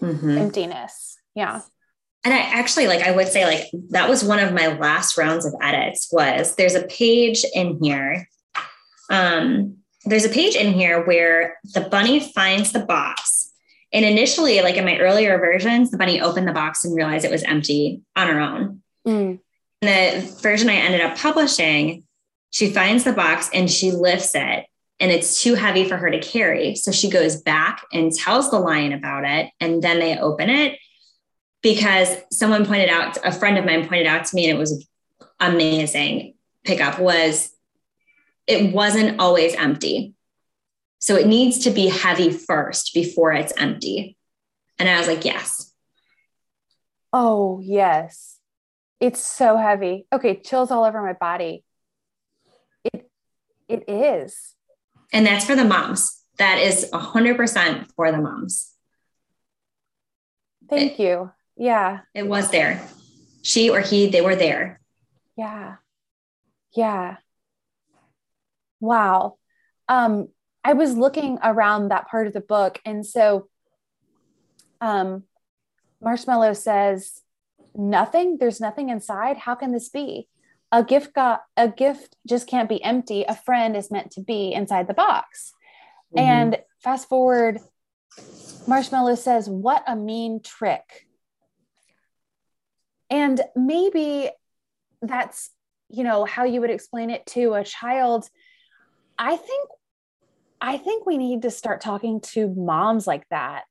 Mm-hmm. 0.00 0.38
emptiness. 0.38 1.18
Yeah. 1.34 1.60
And 2.24 2.32
i 2.32 2.38
actually 2.38 2.86
like 2.86 3.02
i 3.02 3.10
would 3.10 3.28
say 3.28 3.44
like 3.44 3.64
that 3.90 4.08
was 4.08 4.22
one 4.22 4.38
of 4.38 4.52
my 4.52 4.68
last 4.78 5.18
rounds 5.18 5.44
of 5.44 5.54
edits 5.60 6.08
was 6.12 6.54
there's 6.54 6.74
a 6.74 6.86
page 6.86 7.44
in 7.54 7.78
here 7.82 8.28
um 9.10 9.76
there's 10.04 10.24
a 10.24 10.30
page 10.30 10.54
in 10.54 10.72
here 10.72 11.04
where 11.04 11.58
the 11.74 11.80
bunny 11.80 12.20
finds 12.20 12.72
the 12.72 12.80
box 12.80 13.49
and 13.92 14.04
initially, 14.04 14.60
like 14.62 14.76
in 14.76 14.84
my 14.84 14.98
earlier 14.98 15.38
versions, 15.38 15.90
the 15.90 15.98
bunny 15.98 16.20
opened 16.20 16.46
the 16.46 16.52
box 16.52 16.84
and 16.84 16.94
realized 16.94 17.24
it 17.24 17.30
was 17.30 17.42
empty 17.42 18.02
on 18.16 18.28
her 18.28 18.40
own. 18.40 18.82
Mm. 19.06 19.40
The 19.80 20.36
version 20.40 20.68
I 20.68 20.74
ended 20.74 21.00
up 21.00 21.16
publishing, 21.16 22.04
she 22.50 22.70
finds 22.70 23.04
the 23.04 23.12
box 23.12 23.50
and 23.52 23.70
she 23.70 23.90
lifts 23.90 24.34
it 24.34 24.66
and 25.00 25.10
it's 25.10 25.42
too 25.42 25.54
heavy 25.54 25.88
for 25.88 25.96
her 25.96 26.10
to 26.10 26.20
carry. 26.20 26.76
So 26.76 26.92
she 26.92 27.08
goes 27.08 27.40
back 27.40 27.82
and 27.92 28.12
tells 28.12 28.50
the 28.50 28.58
lion 28.60 28.92
about 28.92 29.24
it. 29.24 29.50
And 29.58 29.82
then 29.82 29.98
they 29.98 30.18
open 30.18 30.50
it 30.50 30.78
because 31.62 32.16
someone 32.30 32.66
pointed 32.66 32.90
out, 32.90 33.16
a 33.24 33.32
friend 33.32 33.56
of 33.56 33.64
mine 33.64 33.88
pointed 33.88 34.06
out 34.06 34.26
to 34.26 34.36
me, 34.36 34.48
and 34.48 34.56
it 34.56 34.60
was 34.60 34.86
amazing 35.40 36.34
pickup 36.64 36.98
was 36.98 37.50
it 38.46 38.74
wasn't 38.74 39.18
always 39.20 39.54
empty. 39.54 40.14
So 41.00 41.16
it 41.16 41.26
needs 41.26 41.58
to 41.60 41.70
be 41.70 41.88
heavy 41.88 42.30
first 42.30 42.94
before 42.94 43.32
it's 43.32 43.52
empty. 43.56 44.16
And 44.78 44.88
I 44.88 44.98
was 44.98 45.08
like, 45.08 45.24
yes. 45.24 45.72
Oh, 47.12 47.60
yes. 47.62 48.38
It's 49.00 49.20
so 49.20 49.56
heavy. 49.56 50.06
Okay, 50.12 50.40
chills 50.40 50.70
all 50.70 50.84
over 50.84 51.02
my 51.02 51.14
body. 51.14 51.64
It 52.84 53.10
it 53.68 53.88
is. 53.88 54.54
And 55.12 55.26
that's 55.26 55.44
for 55.44 55.56
the 55.56 55.64
moms. 55.64 56.22
That 56.38 56.58
is 56.58 56.88
100% 56.92 57.90
for 57.96 58.12
the 58.12 58.18
moms. 58.18 58.72
Thank 60.68 60.98
it, 60.98 61.02
you. 61.02 61.30
Yeah. 61.56 62.00
It 62.14 62.26
was 62.26 62.50
there. 62.50 62.86
She 63.42 63.70
or 63.70 63.80
he, 63.80 64.08
they 64.08 64.20
were 64.20 64.36
there. 64.36 64.80
Yeah. 65.36 65.76
Yeah. 66.74 67.16
Wow. 68.80 69.36
Um, 69.88 70.28
I 70.62 70.74
was 70.74 70.96
looking 70.96 71.38
around 71.42 71.88
that 71.88 72.08
part 72.08 72.26
of 72.26 72.32
the 72.32 72.40
book, 72.40 72.80
and 72.84 73.04
so 73.04 73.48
um, 74.80 75.24
Marshmallow 76.02 76.54
says, 76.54 77.22
"Nothing. 77.74 78.38
There's 78.38 78.60
nothing 78.60 78.90
inside. 78.90 79.38
How 79.38 79.54
can 79.54 79.72
this 79.72 79.88
be? 79.88 80.28
A 80.72 80.84
gift 80.84 81.14
got 81.14 81.42
a 81.56 81.68
gift 81.68 82.16
just 82.28 82.46
can't 82.46 82.68
be 82.68 82.82
empty. 82.82 83.24
A 83.24 83.34
friend 83.34 83.76
is 83.76 83.90
meant 83.90 84.12
to 84.12 84.20
be 84.20 84.52
inside 84.52 84.86
the 84.86 84.94
box." 84.94 85.52
Mm-hmm. 86.14 86.26
And 86.26 86.58
fast 86.82 87.08
forward, 87.08 87.58
Marshmallow 88.66 89.14
says, 89.14 89.48
"What 89.48 89.82
a 89.86 89.96
mean 89.96 90.40
trick." 90.42 91.06
And 93.08 93.40
maybe 93.56 94.30
that's 95.02 95.50
you 95.88 96.04
know 96.04 96.24
how 96.24 96.44
you 96.44 96.60
would 96.60 96.70
explain 96.70 97.10
it 97.10 97.26
to 97.26 97.54
a 97.54 97.64
child. 97.64 98.28
I 99.18 99.36
think 99.36 99.68
I 100.60 100.76
think 100.76 101.06
we 101.06 101.16
need 101.18 101.42
to 101.42 101.50
start 101.50 101.80
talking 101.80 102.20
to 102.20 102.48
moms 102.48 103.06
like 103.06 103.28
that. 103.30 103.64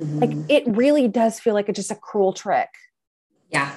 Mm-hmm. 0.00 0.18
Like 0.18 0.50
it 0.50 0.64
really 0.66 1.08
does 1.08 1.38
feel 1.38 1.54
like 1.54 1.68
it's 1.68 1.76
just 1.76 1.90
a 1.90 1.96
cruel 1.96 2.32
trick. 2.32 2.68
Yeah. 3.50 3.72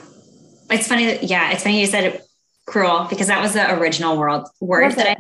It's 0.70 0.88
funny. 0.88 1.05
That, 1.05 1.24
yeah. 1.24 1.51
It's 1.51 1.63
funny 1.63 1.79
you 1.79 1.88
said 1.88 2.03
it, 2.03 2.22
cruel 2.65 3.05
because 3.10 3.27
that 3.27 3.41
was 3.41 3.53
the 3.53 3.72
original 3.79 4.17
world 4.17 4.48
word 4.60 4.91
that? 4.94 5.08
I, 5.08 5.15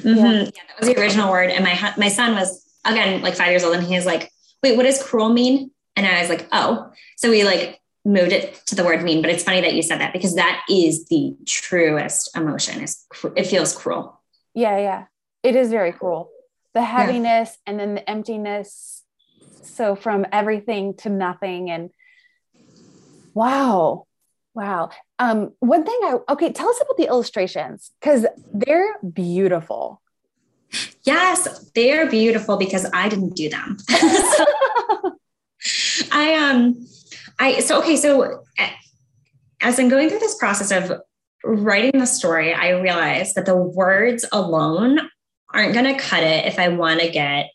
mm-hmm, 0.00 0.08
yeah. 0.08 0.32
yeah. 0.32 0.62
That 0.68 0.80
was 0.80 0.88
the 0.88 1.00
original 1.00 1.30
word. 1.30 1.50
And 1.50 1.62
my, 1.64 1.94
my 1.96 2.08
son 2.08 2.34
was 2.34 2.64
again, 2.84 3.22
like 3.22 3.34
five 3.34 3.50
years 3.50 3.64
old 3.64 3.76
and 3.76 3.86
he 3.86 3.94
was 3.94 4.06
like, 4.06 4.30
wait, 4.62 4.76
what 4.76 4.84
does 4.84 5.02
cruel 5.02 5.28
mean? 5.28 5.70
And 5.94 6.06
I 6.06 6.20
was 6.20 6.28
like, 6.28 6.48
oh, 6.52 6.90
so 7.16 7.30
we 7.30 7.44
like 7.44 7.80
moved 8.04 8.32
it 8.32 8.54
to 8.66 8.74
the 8.74 8.84
word 8.84 9.02
mean, 9.02 9.22
but 9.22 9.30
it's 9.30 9.42
funny 9.42 9.60
that 9.60 9.74
you 9.74 9.82
said 9.82 10.00
that 10.00 10.12
because 10.12 10.34
that 10.36 10.64
is 10.68 11.06
the 11.06 11.36
truest 11.46 12.36
emotion 12.36 12.82
is 12.82 13.04
it 13.36 13.44
feels 13.44 13.76
cruel. 13.76 14.20
Yeah. 14.54 14.78
Yeah. 14.78 15.04
It 15.46 15.54
is 15.54 15.70
very 15.70 15.92
cruel. 15.92 16.28
The 16.74 16.82
heaviness 16.82 17.50
yeah. 17.50 17.70
and 17.70 17.78
then 17.78 17.94
the 17.94 18.10
emptiness. 18.10 19.04
So 19.62 19.94
from 19.94 20.26
everything 20.32 20.94
to 20.98 21.08
nothing. 21.08 21.70
And 21.70 21.90
wow. 23.32 24.06
Wow. 24.54 24.90
Um, 25.20 25.52
one 25.60 25.84
thing 25.84 25.98
I 26.02 26.18
okay, 26.30 26.52
tell 26.52 26.68
us 26.68 26.80
about 26.80 26.96
the 26.96 27.06
illustrations 27.06 27.92
because 28.00 28.26
they're 28.52 28.96
beautiful. 29.00 30.02
Yes, 31.04 31.70
they're 31.76 32.10
beautiful 32.10 32.56
because 32.56 32.90
I 32.92 33.08
didn't 33.08 33.36
do 33.36 33.48
them. 33.48 33.76
so, 33.88 34.44
I 36.10 36.34
um 36.34 36.84
I 37.38 37.60
so 37.60 37.78
okay, 37.82 37.96
so 37.96 38.42
as 39.60 39.78
I'm 39.78 39.88
going 39.88 40.08
through 40.08 40.18
this 40.18 40.36
process 40.38 40.72
of 40.72 41.00
writing 41.44 42.00
the 42.00 42.06
story, 42.06 42.52
I 42.52 42.70
realized 42.70 43.36
that 43.36 43.46
the 43.46 43.54
words 43.54 44.24
alone 44.32 44.98
aren't 45.56 45.72
going 45.72 45.86
to 45.86 46.00
cut 46.00 46.22
it 46.22 46.46
if 46.46 46.58
I 46.58 46.68
want 46.68 47.00
to 47.00 47.10
get 47.10 47.50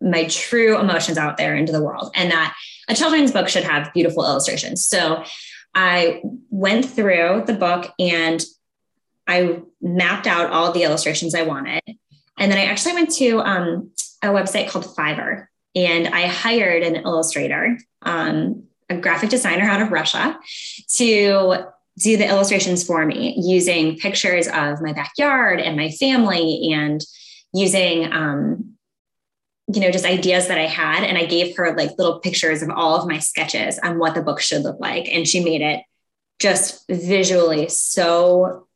my 0.00 0.26
true 0.26 0.78
emotions 0.78 1.18
out 1.18 1.36
there 1.36 1.56
into 1.56 1.72
the 1.72 1.82
world 1.82 2.12
and 2.14 2.30
that 2.30 2.54
a 2.88 2.94
children's 2.94 3.32
book 3.32 3.48
should 3.48 3.64
have 3.64 3.92
beautiful 3.92 4.24
illustrations. 4.24 4.86
So 4.86 5.24
I 5.74 6.22
went 6.50 6.84
through 6.84 7.44
the 7.46 7.54
book 7.54 7.92
and 7.98 8.44
I 9.26 9.60
mapped 9.80 10.26
out 10.26 10.50
all 10.50 10.72
the 10.72 10.84
illustrations 10.84 11.34
I 11.34 11.42
wanted. 11.42 11.82
And 12.38 12.52
then 12.52 12.58
I 12.58 12.64
actually 12.64 12.94
went 12.94 13.10
to 13.16 13.40
um, 13.40 13.90
a 14.22 14.28
website 14.28 14.68
called 14.68 14.84
Fiverr 14.84 15.46
and 15.74 16.08
I 16.08 16.26
hired 16.26 16.82
an 16.82 16.96
illustrator, 16.96 17.78
um, 18.02 18.64
a 18.88 18.96
graphic 18.96 19.30
designer 19.30 19.64
out 19.64 19.82
of 19.82 19.92
Russia, 19.92 20.38
to 20.94 21.66
do 21.98 22.16
the 22.16 22.28
illustrations 22.28 22.84
for 22.84 23.04
me 23.04 23.34
using 23.36 23.98
pictures 23.98 24.46
of 24.46 24.80
my 24.80 24.92
backyard 24.92 25.60
and 25.60 25.76
my 25.76 25.90
family 25.90 26.70
and 26.72 27.04
using 27.52 28.10
um, 28.12 28.74
you 29.72 29.80
know 29.80 29.90
just 29.90 30.04
ideas 30.04 30.48
that 30.48 30.58
i 30.58 30.66
had. 30.66 31.04
And 31.04 31.18
i 31.18 31.26
gave 31.26 31.56
her 31.56 31.76
like 31.76 31.98
little 31.98 32.20
pictures 32.20 32.62
of 32.62 32.70
all 32.70 32.96
of 32.96 33.08
my 33.08 33.18
sketches 33.18 33.78
on 33.80 33.98
what 33.98 34.14
the 34.14 34.22
book 34.22 34.40
should 34.40 34.62
look 34.62 34.80
like. 34.80 35.08
And 35.08 35.26
she 35.26 35.42
made 35.44 35.60
it 35.60 35.82
just 36.38 36.84
visually 36.88 37.68
so 37.68 38.66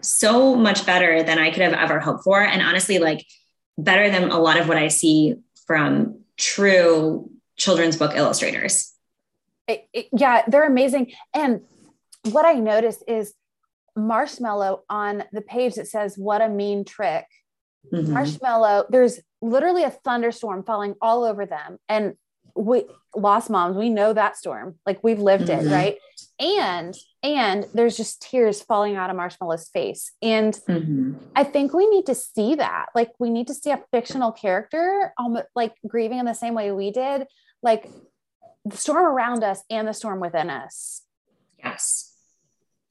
so 0.00 0.56
much 0.56 0.86
better 0.86 1.22
than 1.22 1.38
i 1.38 1.50
could 1.50 1.62
have 1.62 1.74
ever 1.74 2.00
hoped 2.00 2.24
for. 2.24 2.40
And 2.42 2.62
honestly 2.62 2.98
like 2.98 3.24
better 3.76 4.10
than 4.10 4.30
a 4.30 4.38
lot 4.38 4.58
of 4.58 4.68
what 4.68 4.78
i 4.78 4.88
see 4.88 5.36
from 5.66 6.20
true 6.36 7.30
children's 7.56 7.96
book 7.96 8.16
illustrators. 8.16 8.92
It, 9.68 9.86
it, 9.92 10.08
yeah 10.16 10.42
they're 10.48 10.66
amazing. 10.66 11.12
And 11.34 11.60
what 12.30 12.44
I 12.44 12.54
noticed 12.54 13.04
is 13.06 13.34
marshmallow 13.96 14.82
on 14.88 15.24
the 15.32 15.40
page 15.40 15.74
that 15.74 15.88
says, 15.88 16.16
What 16.16 16.42
a 16.42 16.48
mean 16.48 16.84
trick. 16.84 17.26
Mm-hmm. 17.92 18.12
Marshmallow, 18.12 18.86
there's 18.88 19.20
literally 19.42 19.84
a 19.84 19.90
thunderstorm 19.90 20.64
falling 20.64 20.94
all 21.02 21.24
over 21.24 21.44
them. 21.46 21.78
And 21.88 22.14
we 22.56 22.84
lost 23.14 23.50
moms, 23.50 23.76
we 23.76 23.90
know 23.90 24.12
that 24.12 24.36
storm. 24.36 24.78
Like 24.86 25.02
we've 25.02 25.18
lived 25.18 25.48
mm-hmm. 25.48 25.66
it, 25.66 25.70
right? 25.70 25.98
And 26.38 26.94
and 27.22 27.66
there's 27.74 27.96
just 27.96 28.22
tears 28.22 28.62
falling 28.62 28.96
out 28.96 29.10
of 29.10 29.16
Marshmallow's 29.16 29.68
face. 29.68 30.12
And 30.22 30.54
mm-hmm. 30.68 31.14
I 31.34 31.44
think 31.44 31.72
we 31.72 31.88
need 31.88 32.06
to 32.06 32.14
see 32.14 32.54
that. 32.56 32.86
Like 32.94 33.12
we 33.18 33.30
need 33.30 33.48
to 33.48 33.54
see 33.54 33.70
a 33.70 33.82
fictional 33.92 34.32
character 34.32 35.12
almost 35.18 35.46
like 35.54 35.74
grieving 35.86 36.18
in 36.18 36.26
the 36.26 36.34
same 36.34 36.54
way 36.54 36.70
we 36.70 36.90
did, 36.90 37.26
like 37.62 37.88
the 38.64 38.76
storm 38.76 39.04
around 39.04 39.42
us 39.42 39.62
and 39.70 39.86
the 39.88 39.92
storm 39.92 40.20
within 40.20 40.50
us. 40.50 41.02
Yes. 41.58 42.13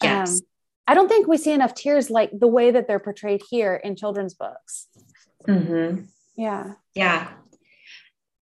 Yes. 0.04 0.42
Um, 0.42 0.48
I 0.88 0.94
don't 0.94 1.08
think 1.08 1.28
we 1.28 1.38
see 1.38 1.52
enough 1.52 1.74
tears 1.74 2.10
like 2.10 2.30
the 2.38 2.48
way 2.48 2.72
that 2.72 2.88
they're 2.88 3.00
portrayed 3.00 3.42
here 3.50 3.76
in 3.76 3.96
children's 3.96 4.34
books. 4.34 4.88
Mm-hmm. 5.48 6.04
Yeah. 6.36 6.74
Yeah. 6.94 7.30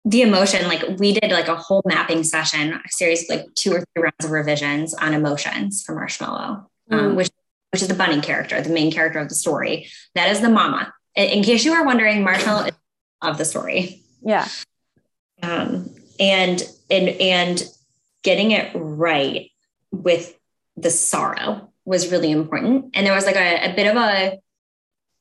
The 0.05 0.23
emotion, 0.23 0.67
like 0.67 0.99
we 0.99 1.13
did 1.13 1.31
like 1.31 1.49
a 1.49 1.57
whole 1.57 1.83
mapping 1.85 2.25
session, 2.25 2.73
a 2.73 2.81
series 2.89 3.29
like 3.29 3.47
two 3.55 3.73
or 3.73 3.85
three 3.95 4.03
rounds 4.03 4.25
of 4.25 4.31
revisions 4.31 4.95
on 4.95 5.13
emotions 5.13 5.83
for 5.83 5.95
Marshmallow, 5.95 6.71
um, 6.91 6.99
mm. 6.99 6.99
um, 6.99 7.17
which 7.17 7.31
which 7.73 7.83
is 7.83 7.89
the 7.89 7.95
bunny 7.95 8.21
character, 8.21 8.61
the 8.61 8.71
main 8.71 8.91
character 8.91 9.21
of 9.21 9.29
the 9.29 9.35
story. 9.35 9.89
That 10.15 10.31
is 10.31 10.41
the 10.41 10.49
mama. 10.49 10.93
In 11.15 11.45
case 11.45 11.65
you 11.65 11.73
were 11.73 11.85
wondering, 11.85 12.25
Marshmallow 12.25 12.65
is 12.65 12.73
of 13.23 13.39
the 13.39 13.45
story. 13.45 14.03
Yeah. 14.23 14.49
Um, 15.43 15.95
and 16.19 16.63
and 16.91 17.09
and 17.09 17.63
getting 18.23 18.51
it 18.51 18.71
right 18.75 19.51
with 19.91 20.35
the 20.83 20.91
sorrow 20.91 21.73
was 21.85 22.11
really 22.11 22.31
important. 22.31 22.91
And 22.95 23.07
there 23.07 23.15
was 23.15 23.27
like 23.27 23.37
a, 23.37 23.73
a 23.73 23.75
bit 23.75 23.87
of 23.87 23.97
a 23.97 24.39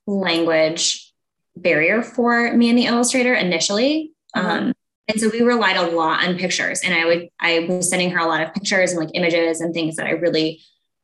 language 0.08 1.14
barrier 1.56 2.02
for 2.02 2.52
me 2.54 2.70
and 2.70 2.78
the 2.78 2.86
illustrator 2.86 3.34
initially. 3.34 4.14
Mm-hmm. 4.36 4.48
Um, 4.48 4.74
and 5.08 5.20
so 5.20 5.30
we 5.30 5.42
relied 5.42 5.78
a 5.78 5.90
lot 5.90 6.28
on 6.28 6.38
pictures 6.38 6.82
and 6.84 6.94
I 6.94 7.06
would, 7.06 7.30
I 7.40 7.60
was 7.68 7.90
sending 7.90 8.12
her 8.12 8.20
a 8.20 8.28
lot 8.28 8.42
of 8.42 8.54
pictures 8.54 8.92
and 8.92 9.00
like 9.00 9.10
images 9.16 9.60
and 9.60 9.74
things 9.74 9.96
that 9.96 10.06
I 10.06 10.12
really 10.12 10.62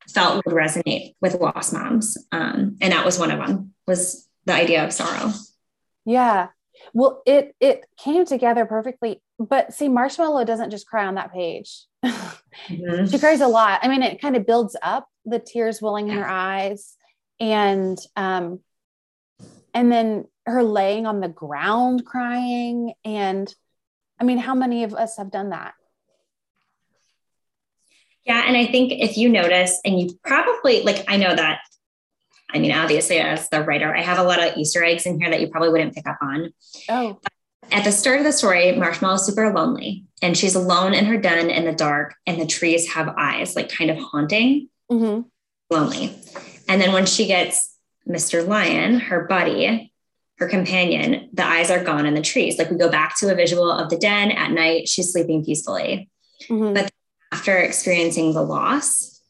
felt 0.10 0.46
would 0.46 0.54
resonate 0.54 1.16
with 1.22 1.36
lost 1.36 1.74
moms. 1.74 2.18
Um, 2.32 2.78
and 2.82 2.94
that 2.94 3.04
was 3.04 3.18
one 3.18 3.32
of 3.32 3.40
them 3.40 3.74
was 3.88 4.28
the 4.46 4.54
idea 4.54 4.86
of 4.86 4.94
sorrow. 4.94 5.32
Yeah. 6.06 6.50
Well, 6.94 7.24
it, 7.26 7.56
it 7.60 7.86
came 7.98 8.26
together 8.26 8.66
perfectly, 8.66 9.22
but 9.40 9.74
see, 9.74 9.90
Marshmallow 9.90 10.46
doesn't 10.46 10.70
just 10.70 10.88
cry 10.88 11.06
on 11.08 11.16
that 11.16 11.34
page. 11.34 11.86
Mm-hmm. 12.06 13.06
she 13.08 13.20
cries 13.20 13.42
a 13.42 13.48
lot. 13.48 13.82
I 13.84 13.88
mean, 13.90 14.02
it 14.02 14.22
kind 14.22 14.36
of 14.36 14.46
builds 14.46 14.76
up 14.82 15.08
the 15.26 15.40
tears 15.40 15.82
welling 15.82 16.08
in 16.08 16.18
her 16.18 16.28
eyes 16.28 16.96
and 17.40 17.98
um 18.16 18.60
and 19.74 19.92
then 19.92 20.26
her 20.46 20.64
laying 20.64 21.06
on 21.06 21.20
the 21.20 21.28
ground 21.28 22.06
crying 22.06 22.94
and 23.04 23.54
I 24.20 24.24
mean, 24.24 24.38
how 24.38 24.56
many 24.56 24.86
of 24.86 24.94
us 24.94 25.18
have 25.18 25.32
done 25.32 25.50
that? 25.50 25.74
Yeah, 28.24 28.44
and 28.48 28.56
I 28.56 28.66
think 28.68 28.94
if 28.94 29.18
you 29.18 29.28
notice 29.28 29.80
and 29.84 30.00
you 30.00 30.18
probably 30.24 30.82
like 30.84 31.04
I 31.08 31.18
know 31.18 31.36
that 31.36 31.60
I 32.52 32.60
mean, 32.60 32.72
obviously, 32.72 33.18
as 33.18 33.50
the 33.50 33.64
writer, 33.64 33.94
I 33.94 34.02
have 34.02 34.18
a 34.18 34.24
lot 34.24 34.42
of 34.42 34.56
Easter 34.56 34.84
eggs 34.84 35.06
in 35.06 35.20
here 35.20 35.30
that 35.30 35.42
you 35.42 35.50
probably 35.50 35.70
wouldn't 35.70 35.94
pick 35.94 36.08
up 36.08 36.18
on. 36.22 36.54
Oh. 36.88 37.20
At 37.72 37.84
the 37.84 37.92
start 37.92 38.20
of 38.20 38.26
the 38.26 38.32
story, 38.32 38.72
Marshmallow 38.74 39.16
is 39.16 39.26
super 39.26 39.52
lonely 39.54 40.06
and 40.22 40.38
she's 40.38 40.56
alone 40.56 40.94
in 40.94 41.06
her 41.06 41.18
den 41.18 41.50
in 41.50 41.66
the 41.66 41.74
dark, 41.74 42.16
and 42.26 42.40
the 42.42 42.48
trees 42.48 42.94
have 42.94 43.14
eyes, 43.18 43.56
like 43.56 43.70
kind 43.70 43.92
of 43.92 43.98
haunting, 43.98 44.70
mm-hmm. 44.92 45.22
lonely. 45.70 46.16
And 46.68 46.82
then 46.82 46.94
when 46.94 47.06
she 47.06 47.28
gets 47.28 47.78
Mr. 48.08 48.46
Lion, 48.48 49.00
her 49.00 49.26
buddy, 49.26 49.92
her 50.38 50.48
companion, 50.48 51.30
the 51.34 51.46
eyes 51.46 51.70
are 51.70 51.84
gone 51.84 52.06
in 52.06 52.14
the 52.14 52.22
trees. 52.22 52.58
Like 52.58 52.72
we 52.72 52.78
go 52.78 52.90
back 52.90 53.18
to 53.20 53.32
a 53.32 53.36
visual 53.36 53.70
of 53.70 53.90
the 53.90 53.98
den 53.98 54.32
at 54.32 54.52
night, 54.52 54.88
she's 54.88 55.12
sleeping 55.12 55.46
peacefully. 55.46 56.10
Mm-hmm. 56.50 56.74
But 56.74 56.92
after 57.32 57.58
experiencing 57.58 58.34
the 58.34 58.42
loss, 58.42 59.22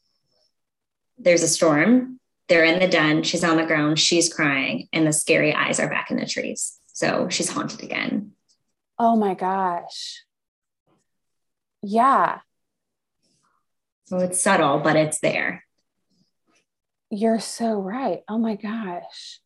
there's 1.17 1.43
a 1.43 1.47
storm. 1.47 2.19
They're 2.47 2.63
in 2.63 2.79
the 2.79 2.87
den. 2.87 3.23
She's 3.23 3.43
on 3.43 3.57
the 3.57 3.65
ground. 3.65 3.99
She's 3.99 4.31
crying, 4.31 4.87
and 4.93 5.07
the 5.07 5.13
scary 5.13 5.53
eyes 5.53 5.79
are 5.79 5.89
back 5.89 6.11
in 6.11 6.17
the 6.17 6.25
trees. 6.25 6.79
So 6.95 7.27
she's 7.27 7.49
haunted 7.49 7.83
again. 7.83 8.31
Oh 8.97 9.17
my 9.17 9.33
gosh. 9.33 10.23
Yeah. 11.83 12.39
So 14.05 14.17
it's 14.19 14.41
subtle, 14.41 14.79
but 14.79 14.95
it's 14.95 15.19
there. 15.19 15.65
You're 17.09 17.41
so 17.41 17.81
right. 17.81 18.21
Oh 18.29 18.37
my 18.37 18.55
gosh. 18.55 19.41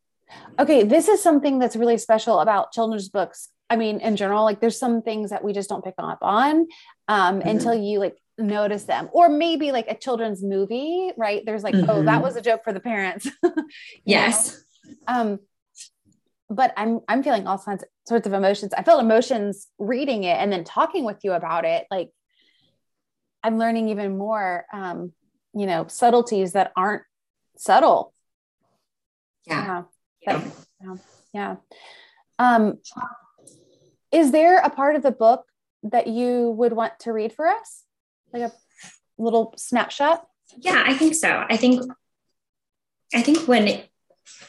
Okay, 0.59 0.83
this 0.83 1.07
is 1.07 1.23
something 1.23 1.57
that's 1.57 1.75
really 1.75 1.97
special 1.97 2.39
about 2.39 2.71
children's 2.71 3.09
books. 3.09 3.49
I 3.67 3.77
mean, 3.77 3.99
in 3.99 4.15
general, 4.15 4.43
like 4.43 4.61
there's 4.61 4.77
some 4.77 5.01
things 5.01 5.31
that 5.31 5.43
we 5.43 5.51
just 5.51 5.69
don't 5.69 5.83
pick 5.83 5.95
up 5.97 6.19
on 6.21 6.67
um, 7.07 7.39
mm-hmm. 7.39 7.49
until 7.49 7.73
you 7.73 7.97
like 7.97 8.17
notice 8.37 8.83
them, 8.83 9.09
or 9.11 9.27
maybe 9.27 9.71
like 9.71 9.87
a 9.89 9.97
children's 9.97 10.43
movie, 10.43 11.13
right? 11.17 11.41
There's 11.43 11.63
like, 11.63 11.73
mm-hmm. 11.73 11.89
oh, 11.89 12.03
that 12.03 12.13
mm-hmm. 12.13 12.21
was 12.21 12.35
a 12.35 12.41
joke 12.41 12.63
for 12.63 12.73
the 12.73 12.79
parents. 12.79 13.27
yes. 14.05 14.63
Um, 15.07 15.39
but 16.49 16.73
I'm 16.75 17.01
I'm 17.07 17.23
feeling 17.23 17.47
all 17.47 17.57
kinds 17.57 17.83
sorts 18.07 18.25
of 18.25 18.33
emotions. 18.33 18.73
I 18.73 18.83
felt 18.83 19.01
emotions 19.01 19.67
reading 19.77 20.23
it 20.23 20.37
and 20.37 20.51
then 20.51 20.63
talking 20.63 21.03
with 21.03 21.17
you 21.23 21.33
about 21.33 21.65
it. 21.65 21.85
Like 21.91 22.09
I'm 23.43 23.57
learning 23.57 23.89
even 23.89 24.17
more, 24.17 24.65
um, 24.73 25.13
you 25.53 25.65
know, 25.65 25.87
subtleties 25.87 26.53
that 26.53 26.71
aren't 26.75 27.03
subtle. 27.57 28.13
Yeah. 29.47 29.83
Yeah. 30.25 30.43
Yeah. 30.81 30.95
yeah. 31.33 31.55
Um, 32.39 32.79
is 34.11 34.31
there 34.31 34.57
a 34.59 34.69
part 34.69 34.95
of 34.95 35.03
the 35.03 35.11
book 35.11 35.45
that 35.83 36.07
you 36.07 36.49
would 36.51 36.73
want 36.73 36.93
to 37.01 37.13
read 37.13 37.33
for 37.33 37.47
us? 37.47 37.83
Like 38.33 38.43
a 38.43 38.51
little 39.17 39.53
snapshot? 39.57 40.25
Yeah, 40.57 40.83
I 40.85 40.95
think 40.95 41.13
so. 41.13 41.45
I 41.47 41.57
think 41.57 41.83
I 43.13 43.21
think 43.21 43.47
when 43.47 43.83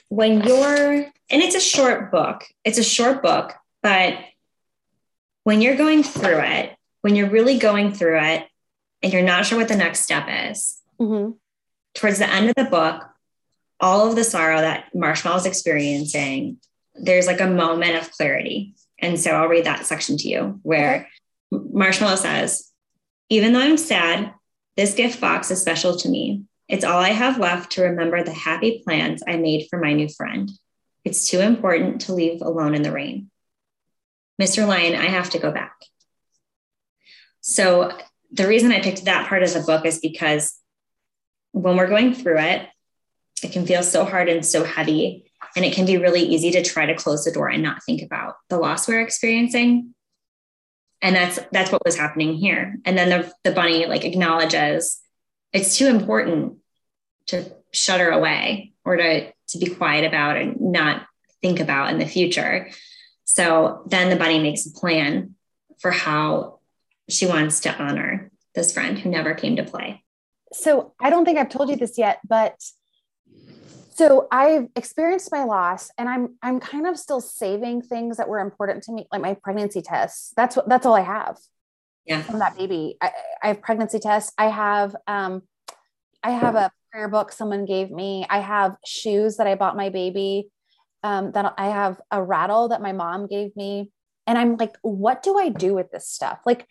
when 0.08 0.42
you're 0.42 1.10
and 1.30 1.42
it's 1.42 1.54
a 1.54 1.60
short 1.60 2.10
book. 2.10 2.44
It's 2.64 2.78
a 2.78 2.84
short 2.84 3.22
book, 3.22 3.54
but 3.82 4.18
when 5.44 5.62
you're 5.62 5.76
going 5.76 6.02
through 6.02 6.40
it, 6.40 6.76
when 7.02 7.16
you're 7.16 7.30
really 7.30 7.58
going 7.58 7.92
through 7.92 8.18
it 8.20 8.46
and 9.02 9.12
you're 9.12 9.22
not 9.22 9.46
sure 9.46 9.58
what 9.58 9.68
the 9.68 9.76
next 9.76 10.00
step 10.00 10.26
is, 10.50 10.80
mm-hmm. 11.00 11.32
towards 11.94 12.18
the 12.18 12.28
end 12.28 12.48
of 12.50 12.54
the 12.56 12.64
book, 12.64 13.04
all 13.80 14.08
of 14.08 14.16
the 14.16 14.24
sorrow 14.24 14.60
that 14.60 14.94
Marshmallow 14.94 15.38
is 15.38 15.46
experiencing, 15.46 16.58
there's 16.94 17.26
like 17.26 17.40
a 17.40 17.46
moment 17.46 17.96
of 17.96 18.10
clarity. 18.10 18.74
And 18.98 19.18
so 19.18 19.30
I'll 19.30 19.48
read 19.48 19.64
that 19.64 19.86
section 19.86 20.18
to 20.18 20.28
you 20.28 20.60
where 20.62 21.08
okay. 21.52 21.64
Marshmallow 21.72 22.16
says, 22.16 22.70
Even 23.30 23.52
though 23.52 23.60
I'm 23.60 23.78
sad, 23.78 24.34
this 24.76 24.94
gift 24.94 25.20
box 25.20 25.50
is 25.50 25.60
special 25.60 25.96
to 25.96 26.08
me. 26.08 26.42
It's 26.70 26.84
all 26.84 26.98
I 26.98 27.10
have 27.10 27.40
left 27.40 27.72
to 27.72 27.82
remember 27.82 28.22
the 28.22 28.32
happy 28.32 28.80
plans 28.84 29.24
I 29.26 29.36
made 29.36 29.66
for 29.68 29.80
my 29.80 29.92
new 29.92 30.08
friend. 30.08 30.48
It's 31.04 31.28
too 31.28 31.40
important 31.40 32.02
to 32.02 32.14
leave 32.14 32.42
alone 32.42 32.76
in 32.76 32.82
the 32.82 32.92
rain. 32.92 33.28
Mr. 34.40 34.66
Lion, 34.66 34.94
I 34.94 35.06
have 35.06 35.30
to 35.30 35.40
go 35.40 35.50
back. 35.50 35.74
So, 37.40 37.98
the 38.30 38.46
reason 38.46 38.70
I 38.70 38.80
picked 38.80 39.06
that 39.06 39.28
part 39.28 39.42
of 39.42 39.52
the 39.52 39.60
book 39.60 39.84
is 39.84 39.98
because 39.98 40.56
when 41.50 41.76
we're 41.76 41.88
going 41.88 42.14
through 42.14 42.38
it, 42.38 42.68
it 43.42 43.50
can 43.50 43.66
feel 43.66 43.82
so 43.82 44.04
hard 44.04 44.28
and 44.28 44.46
so 44.46 44.62
heavy. 44.62 45.32
And 45.56 45.64
it 45.64 45.74
can 45.74 45.86
be 45.86 45.96
really 45.96 46.22
easy 46.22 46.52
to 46.52 46.62
try 46.62 46.86
to 46.86 46.94
close 46.94 47.24
the 47.24 47.32
door 47.32 47.48
and 47.48 47.64
not 47.64 47.82
think 47.82 48.02
about 48.02 48.36
the 48.48 48.58
loss 48.58 48.86
we're 48.86 49.00
experiencing. 49.00 49.92
And 51.02 51.16
that's 51.16 51.40
that's 51.50 51.72
what 51.72 51.84
was 51.84 51.96
happening 51.96 52.34
here. 52.34 52.76
And 52.84 52.96
then 52.96 53.08
the, 53.08 53.32
the 53.42 53.50
bunny 53.50 53.86
like 53.86 54.04
acknowledges 54.04 55.00
it's 55.52 55.76
too 55.76 55.88
important 55.88 56.59
to 57.30 57.52
shudder 57.72 58.10
away 58.10 58.72
or 58.84 58.96
to, 58.96 59.32
to 59.48 59.58
be 59.58 59.66
quiet 59.66 60.04
about 60.04 60.36
and 60.36 60.60
not 60.60 61.06
think 61.42 61.60
about 61.60 61.90
in 61.90 61.98
the 61.98 62.06
future. 62.06 62.70
So 63.24 63.82
then 63.86 64.10
the 64.10 64.16
bunny 64.16 64.40
makes 64.40 64.66
a 64.66 64.72
plan 64.72 65.34
for 65.80 65.90
how 65.90 66.60
she 67.08 67.26
wants 67.26 67.60
to 67.60 67.74
honor 67.74 68.30
this 68.54 68.72
friend 68.72 68.98
who 68.98 69.08
never 69.08 69.34
came 69.34 69.56
to 69.56 69.64
play. 69.64 70.04
So 70.52 70.94
I 71.00 71.10
don't 71.10 71.24
think 71.24 71.38
I've 71.38 71.48
told 71.48 71.70
you 71.70 71.76
this 71.76 71.96
yet, 71.96 72.18
but 72.28 72.56
so 73.94 74.28
I've 74.32 74.68
experienced 74.74 75.30
my 75.30 75.44
loss 75.44 75.90
and 75.98 76.08
I'm 76.08 76.36
I'm 76.42 76.58
kind 76.58 76.86
of 76.86 76.98
still 76.98 77.20
saving 77.20 77.82
things 77.82 78.16
that 78.16 78.28
were 78.28 78.40
important 78.40 78.82
to 78.84 78.92
me, 78.92 79.06
like 79.12 79.20
my 79.20 79.34
pregnancy 79.34 79.82
tests. 79.82 80.32
That's 80.36 80.56
what 80.56 80.68
that's 80.68 80.86
all 80.86 80.94
I 80.94 81.02
have. 81.02 81.38
Yeah. 82.06 82.22
From 82.22 82.38
that 82.38 82.56
baby. 82.56 82.96
I, 83.00 83.12
I 83.42 83.48
have 83.48 83.60
pregnancy 83.60 83.98
tests. 83.98 84.32
I 84.38 84.46
have 84.46 84.96
um 85.06 85.42
I 86.22 86.30
have 86.30 86.54
a 86.54 86.72
prayer 86.92 87.08
book 87.08 87.32
someone 87.32 87.64
gave 87.64 87.90
me. 87.90 88.26
I 88.28 88.40
have 88.40 88.76
shoes 88.84 89.36
that 89.36 89.46
I 89.46 89.54
bought 89.54 89.76
my 89.76 89.88
baby. 89.88 90.50
Um, 91.02 91.32
that 91.32 91.54
I 91.56 91.68
have 91.68 91.98
a 92.10 92.22
rattle 92.22 92.68
that 92.68 92.82
my 92.82 92.92
mom 92.92 93.26
gave 93.26 93.56
me. 93.56 93.90
And 94.26 94.36
I'm 94.36 94.56
like, 94.56 94.76
what 94.82 95.22
do 95.22 95.38
I 95.38 95.48
do 95.48 95.72
with 95.72 95.90
this 95.90 96.06
stuff? 96.06 96.40
Like 96.44 96.66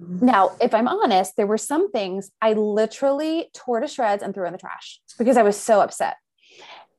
now, 0.00 0.52
if 0.60 0.74
I'm 0.74 0.88
honest, 0.88 1.36
there 1.36 1.46
were 1.46 1.58
some 1.58 1.90
things 1.92 2.30
I 2.40 2.54
literally 2.54 3.50
tore 3.54 3.80
to 3.80 3.86
shreds 3.86 4.22
and 4.22 4.34
threw 4.34 4.46
in 4.46 4.52
the 4.52 4.58
trash 4.58 5.00
because 5.18 5.36
I 5.36 5.42
was 5.42 5.56
so 5.56 5.80
upset. 5.80 6.16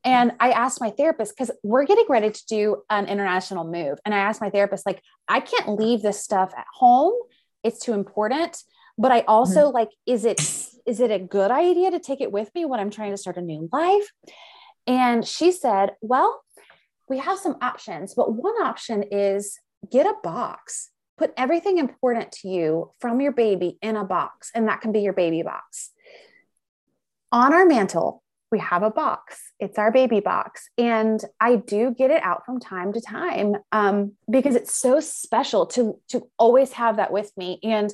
And 0.04 0.32
I 0.40 0.50
asked 0.50 0.80
my 0.80 0.90
therapist 0.90 1.36
because 1.36 1.50
we're 1.62 1.84
getting 1.84 2.06
ready 2.08 2.30
to 2.30 2.46
do 2.48 2.82
an 2.90 3.06
international 3.06 3.64
move. 3.64 3.98
And 4.04 4.14
I 4.14 4.18
asked 4.18 4.40
my 4.40 4.50
therapist, 4.50 4.86
like, 4.86 5.00
I 5.28 5.40
can't 5.40 5.78
leave 5.78 6.02
this 6.02 6.20
stuff 6.20 6.52
at 6.56 6.66
home. 6.72 7.12
It's 7.62 7.80
too 7.80 7.92
important. 7.92 8.56
But 8.98 9.12
I 9.12 9.20
also 9.22 9.66
mm-hmm. 9.66 9.74
like, 9.74 9.90
is 10.06 10.24
it 10.24 10.40
is 10.86 11.00
it 11.00 11.10
a 11.10 11.18
good 11.18 11.50
idea 11.50 11.90
to 11.90 11.98
take 11.98 12.20
it 12.20 12.32
with 12.32 12.54
me 12.54 12.64
when 12.64 12.80
I'm 12.80 12.90
trying 12.90 13.12
to 13.12 13.16
start 13.16 13.36
a 13.36 13.42
new 13.42 13.68
life? 13.72 14.10
And 14.86 15.26
she 15.26 15.52
said, 15.52 15.90
Well, 16.00 16.42
we 17.08 17.18
have 17.18 17.38
some 17.38 17.56
options, 17.60 18.14
but 18.14 18.32
one 18.32 18.60
option 18.62 19.04
is 19.10 19.58
get 19.90 20.06
a 20.06 20.14
box. 20.22 20.90
Put 21.18 21.32
everything 21.36 21.78
important 21.78 22.32
to 22.32 22.48
you 22.48 22.90
from 22.98 23.20
your 23.20 23.32
baby 23.32 23.78
in 23.82 23.96
a 23.96 24.04
box, 24.04 24.50
and 24.54 24.68
that 24.68 24.80
can 24.80 24.92
be 24.92 25.00
your 25.00 25.12
baby 25.12 25.42
box. 25.42 25.90
On 27.30 27.52
our 27.52 27.66
mantle, 27.66 28.22
we 28.52 28.58
have 28.58 28.82
a 28.82 28.90
box. 28.90 29.40
It's 29.58 29.78
our 29.78 29.90
baby 29.90 30.20
box. 30.20 30.68
And 30.76 31.24
I 31.40 31.56
do 31.56 31.94
get 31.96 32.10
it 32.10 32.22
out 32.22 32.44
from 32.44 32.60
time 32.60 32.92
to 32.92 33.00
time 33.00 33.56
um, 33.72 34.12
because 34.30 34.54
it's 34.54 34.74
so 34.74 35.00
special 35.00 35.66
to, 35.68 35.98
to 36.10 36.28
always 36.38 36.72
have 36.72 36.98
that 36.98 37.12
with 37.12 37.32
me. 37.36 37.58
And 37.62 37.92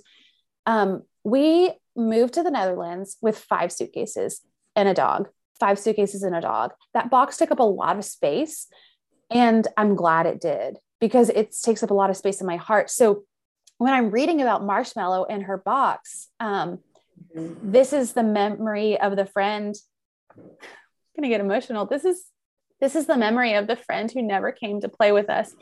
um, 0.66 1.02
we 1.22 1.70
moved 1.98 2.34
to 2.34 2.42
the 2.42 2.50
Netherlands 2.50 3.16
with 3.20 3.38
five 3.38 3.72
suitcases 3.72 4.40
and 4.76 4.88
a 4.88 4.94
dog, 4.94 5.28
five 5.58 5.78
suitcases 5.78 6.22
and 6.22 6.34
a 6.34 6.40
dog. 6.40 6.72
That 6.94 7.10
box 7.10 7.36
took 7.36 7.50
up 7.50 7.58
a 7.58 7.64
lot 7.64 7.98
of 7.98 8.04
space. 8.04 8.68
And 9.30 9.68
I'm 9.76 9.94
glad 9.94 10.24
it 10.24 10.40
did 10.40 10.78
because 11.00 11.28
it 11.28 11.54
takes 11.62 11.82
up 11.82 11.90
a 11.90 11.94
lot 11.94 12.08
of 12.08 12.16
space 12.16 12.40
in 12.40 12.46
my 12.46 12.56
heart. 12.56 12.88
So 12.88 13.24
when 13.76 13.92
I'm 13.92 14.10
reading 14.10 14.40
about 14.40 14.64
Marshmallow 14.64 15.26
and 15.26 15.42
her 15.44 15.58
box, 15.58 16.28
um, 16.40 16.78
mm-hmm. 17.36 17.70
this 17.70 17.92
is 17.92 18.14
the 18.14 18.22
memory 18.22 18.98
of 18.98 19.16
the 19.16 19.26
friend 19.26 19.74
I'm 20.36 20.44
gonna 21.16 21.28
get 21.28 21.40
emotional. 21.40 21.86
This 21.86 22.04
is 22.04 22.24
this 22.80 22.94
is 22.94 23.06
the 23.06 23.16
memory 23.16 23.54
of 23.54 23.66
the 23.66 23.76
friend 23.76 24.10
who 24.10 24.22
never 24.22 24.52
came 24.52 24.80
to 24.80 24.88
play 24.88 25.10
with 25.10 25.28
us 25.28 25.52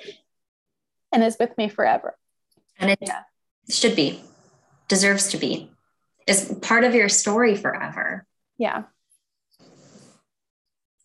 and 1.12 1.24
is 1.24 1.36
with 1.40 1.56
me 1.56 1.68
forever. 1.68 2.16
And 2.78 2.90
it 2.90 2.98
yeah. 3.00 3.22
should 3.70 3.96
be, 3.96 4.22
deserves 4.86 5.28
to 5.28 5.38
be, 5.38 5.70
is 6.26 6.54
part 6.62 6.84
of 6.84 6.94
your 6.94 7.08
story 7.08 7.56
forever. 7.56 8.26
Yeah. 8.58 8.84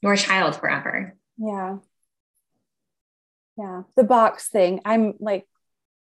Your 0.02 0.16
child 0.16 0.56
forever. 0.56 1.16
Yeah. 1.38 1.78
Yeah. 3.58 3.84
The 3.96 4.04
box 4.04 4.50
thing. 4.50 4.82
I'm 4.86 5.14
like, 5.20 5.48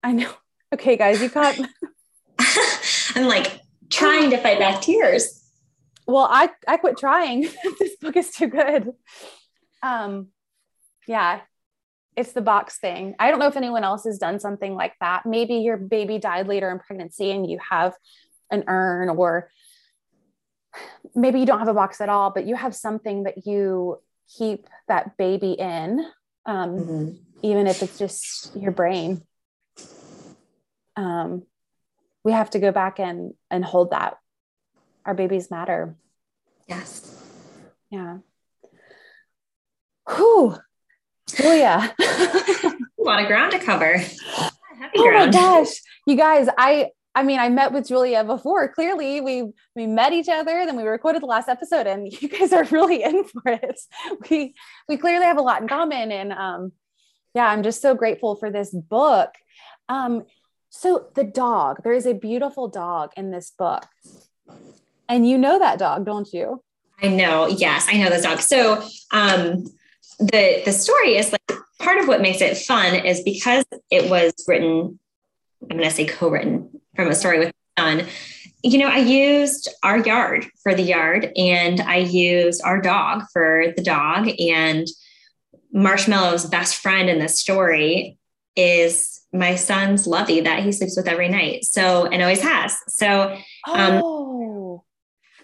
I 0.03 0.13
know. 0.13 0.31
Okay, 0.73 0.95
guys, 0.95 1.21
you 1.21 1.29
caught. 1.29 1.59
I'm 3.15 3.27
like 3.27 3.59
trying 3.89 4.29
to 4.29 4.37
fight 4.37 4.57
back 4.57 4.81
tears 4.81 5.41
well 6.07 6.27
i 6.29 6.49
i 6.67 6.77
quit 6.77 6.97
trying 6.97 7.41
this 7.79 7.95
book 8.01 8.15
is 8.15 8.31
too 8.31 8.47
good 8.47 8.91
um 9.83 10.27
yeah 11.07 11.41
it's 12.15 12.33
the 12.33 12.41
box 12.41 12.77
thing 12.79 13.15
i 13.19 13.29
don't 13.29 13.39
know 13.39 13.47
if 13.47 13.57
anyone 13.57 13.83
else 13.83 14.05
has 14.05 14.17
done 14.17 14.39
something 14.39 14.75
like 14.75 14.93
that 14.99 15.25
maybe 15.25 15.55
your 15.55 15.77
baby 15.77 16.17
died 16.17 16.47
later 16.47 16.69
in 16.71 16.79
pregnancy 16.79 17.31
and 17.31 17.49
you 17.49 17.59
have 17.69 17.93
an 18.51 18.63
urn 18.67 19.09
or 19.09 19.49
maybe 21.15 21.39
you 21.39 21.45
don't 21.45 21.59
have 21.59 21.67
a 21.67 21.73
box 21.73 22.01
at 22.01 22.09
all 22.09 22.29
but 22.29 22.45
you 22.45 22.55
have 22.55 22.75
something 22.75 23.23
that 23.23 23.45
you 23.45 23.99
keep 24.37 24.67
that 24.87 25.17
baby 25.17 25.53
in 25.53 26.05
um, 26.45 26.69
mm-hmm. 26.77 27.11
even 27.41 27.67
if 27.67 27.81
it's 27.81 27.97
just 27.97 28.55
your 28.55 28.71
brain 28.71 29.21
um, 30.95 31.43
we 32.23 32.31
have 32.31 32.49
to 32.51 32.59
go 32.59 32.71
back 32.71 32.99
and 32.99 33.33
and 33.49 33.65
hold 33.65 33.91
that 33.91 34.17
our 35.05 35.13
babies 35.13 35.49
matter. 35.49 35.95
Yes. 36.67 37.23
Yeah. 37.89 38.17
Whew. 40.09 40.57
Oh 41.43 41.55
yeah. 41.55 41.91
a 41.99 42.73
lot 42.99 43.21
of 43.21 43.27
ground 43.27 43.51
to 43.53 43.59
cover. 43.59 44.01
Oh 44.95 45.11
my 45.11 45.29
gosh. 45.29 45.69
You 46.05 46.15
guys, 46.15 46.47
I 46.57 46.89
I 47.13 47.23
mean, 47.23 47.39
I 47.39 47.49
met 47.49 47.73
with 47.73 47.87
Julia 47.87 48.23
before. 48.23 48.67
Clearly, 48.69 49.19
we 49.21 49.51
we 49.75 49.85
met 49.85 50.13
each 50.13 50.29
other, 50.29 50.65
then 50.65 50.77
we 50.77 50.83
recorded 50.83 51.21
the 51.21 51.27
last 51.27 51.49
episode, 51.49 51.87
and 51.87 52.11
you 52.21 52.29
guys 52.29 52.53
are 52.53 52.63
really 52.65 53.03
in 53.03 53.25
for 53.25 53.41
it. 53.45 53.79
We 54.29 54.53
we 54.87 54.97
clearly 54.97 55.25
have 55.25 55.37
a 55.37 55.41
lot 55.41 55.61
in 55.61 55.67
common, 55.67 56.11
and 56.11 56.31
um, 56.31 56.71
yeah, 57.33 57.47
I'm 57.47 57.63
just 57.63 57.81
so 57.81 57.95
grateful 57.95 58.35
for 58.35 58.49
this 58.51 58.71
book. 58.71 59.31
Um, 59.89 60.25
So 60.69 61.07
the 61.15 61.25
dog, 61.25 61.83
there 61.83 61.91
is 61.91 62.05
a 62.05 62.13
beautiful 62.13 62.69
dog 62.69 63.11
in 63.17 63.29
this 63.31 63.51
book. 63.51 63.85
And 65.09 65.27
you 65.27 65.37
know 65.37 65.59
that 65.59 65.79
dog, 65.79 66.05
don't 66.05 66.31
you? 66.31 66.63
I 67.03 67.09
know. 67.09 67.47
Yes, 67.47 67.87
I 67.89 67.97
know 67.97 68.09
this 68.09 68.23
dog. 68.23 68.39
So 68.39 68.81
um, 69.11 69.65
the 70.17 70.61
the 70.63 70.71
story 70.71 71.17
is 71.17 71.33
like 71.33 71.59
part 71.79 71.97
of 71.99 72.07
what 72.07 72.21
makes 72.21 72.39
it 72.39 72.57
fun 72.57 72.95
is 73.05 73.21
because 73.23 73.65
it 73.89 74.09
was 74.09 74.31
written. 74.47 74.97
I'm 75.69 75.77
going 75.77 75.89
to 75.89 75.95
say 75.95 76.07
co-written 76.07 76.70
from 77.01 77.11
a 77.11 77.15
story 77.15 77.39
with 77.39 77.51
son. 77.79 78.05
You 78.63 78.77
know, 78.77 78.87
I 78.87 78.97
used 78.97 79.69
our 79.81 79.97
yard 79.97 80.45
for 80.61 80.75
the 80.75 80.83
yard, 80.83 81.31
and 81.35 81.81
I 81.81 81.97
used 81.97 82.61
our 82.63 82.79
dog 82.79 83.23
for 83.33 83.73
the 83.75 83.81
dog. 83.81 84.29
And 84.39 84.87
Marshmallow's 85.73 86.45
best 86.45 86.75
friend 86.75 87.09
in 87.09 87.17
this 87.17 87.39
story 87.39 88.17
is 88.55 89.21
my 89.33 89.55
son's 89.55 90.05
Lovey 90.05 90.41
that 90.41 90.63
he 90.63 90.71
sleeps 90.71 90.95
with 90.95 91.07
every 91.07 91.29
night. 91.29 91.63
So 91.65 92.05
and 92.05 92.21
always 92.21 92.41
has. 92.41 92.77
So 92.87 93.35
um, 93.67 94.01
oh. 94.03 94.83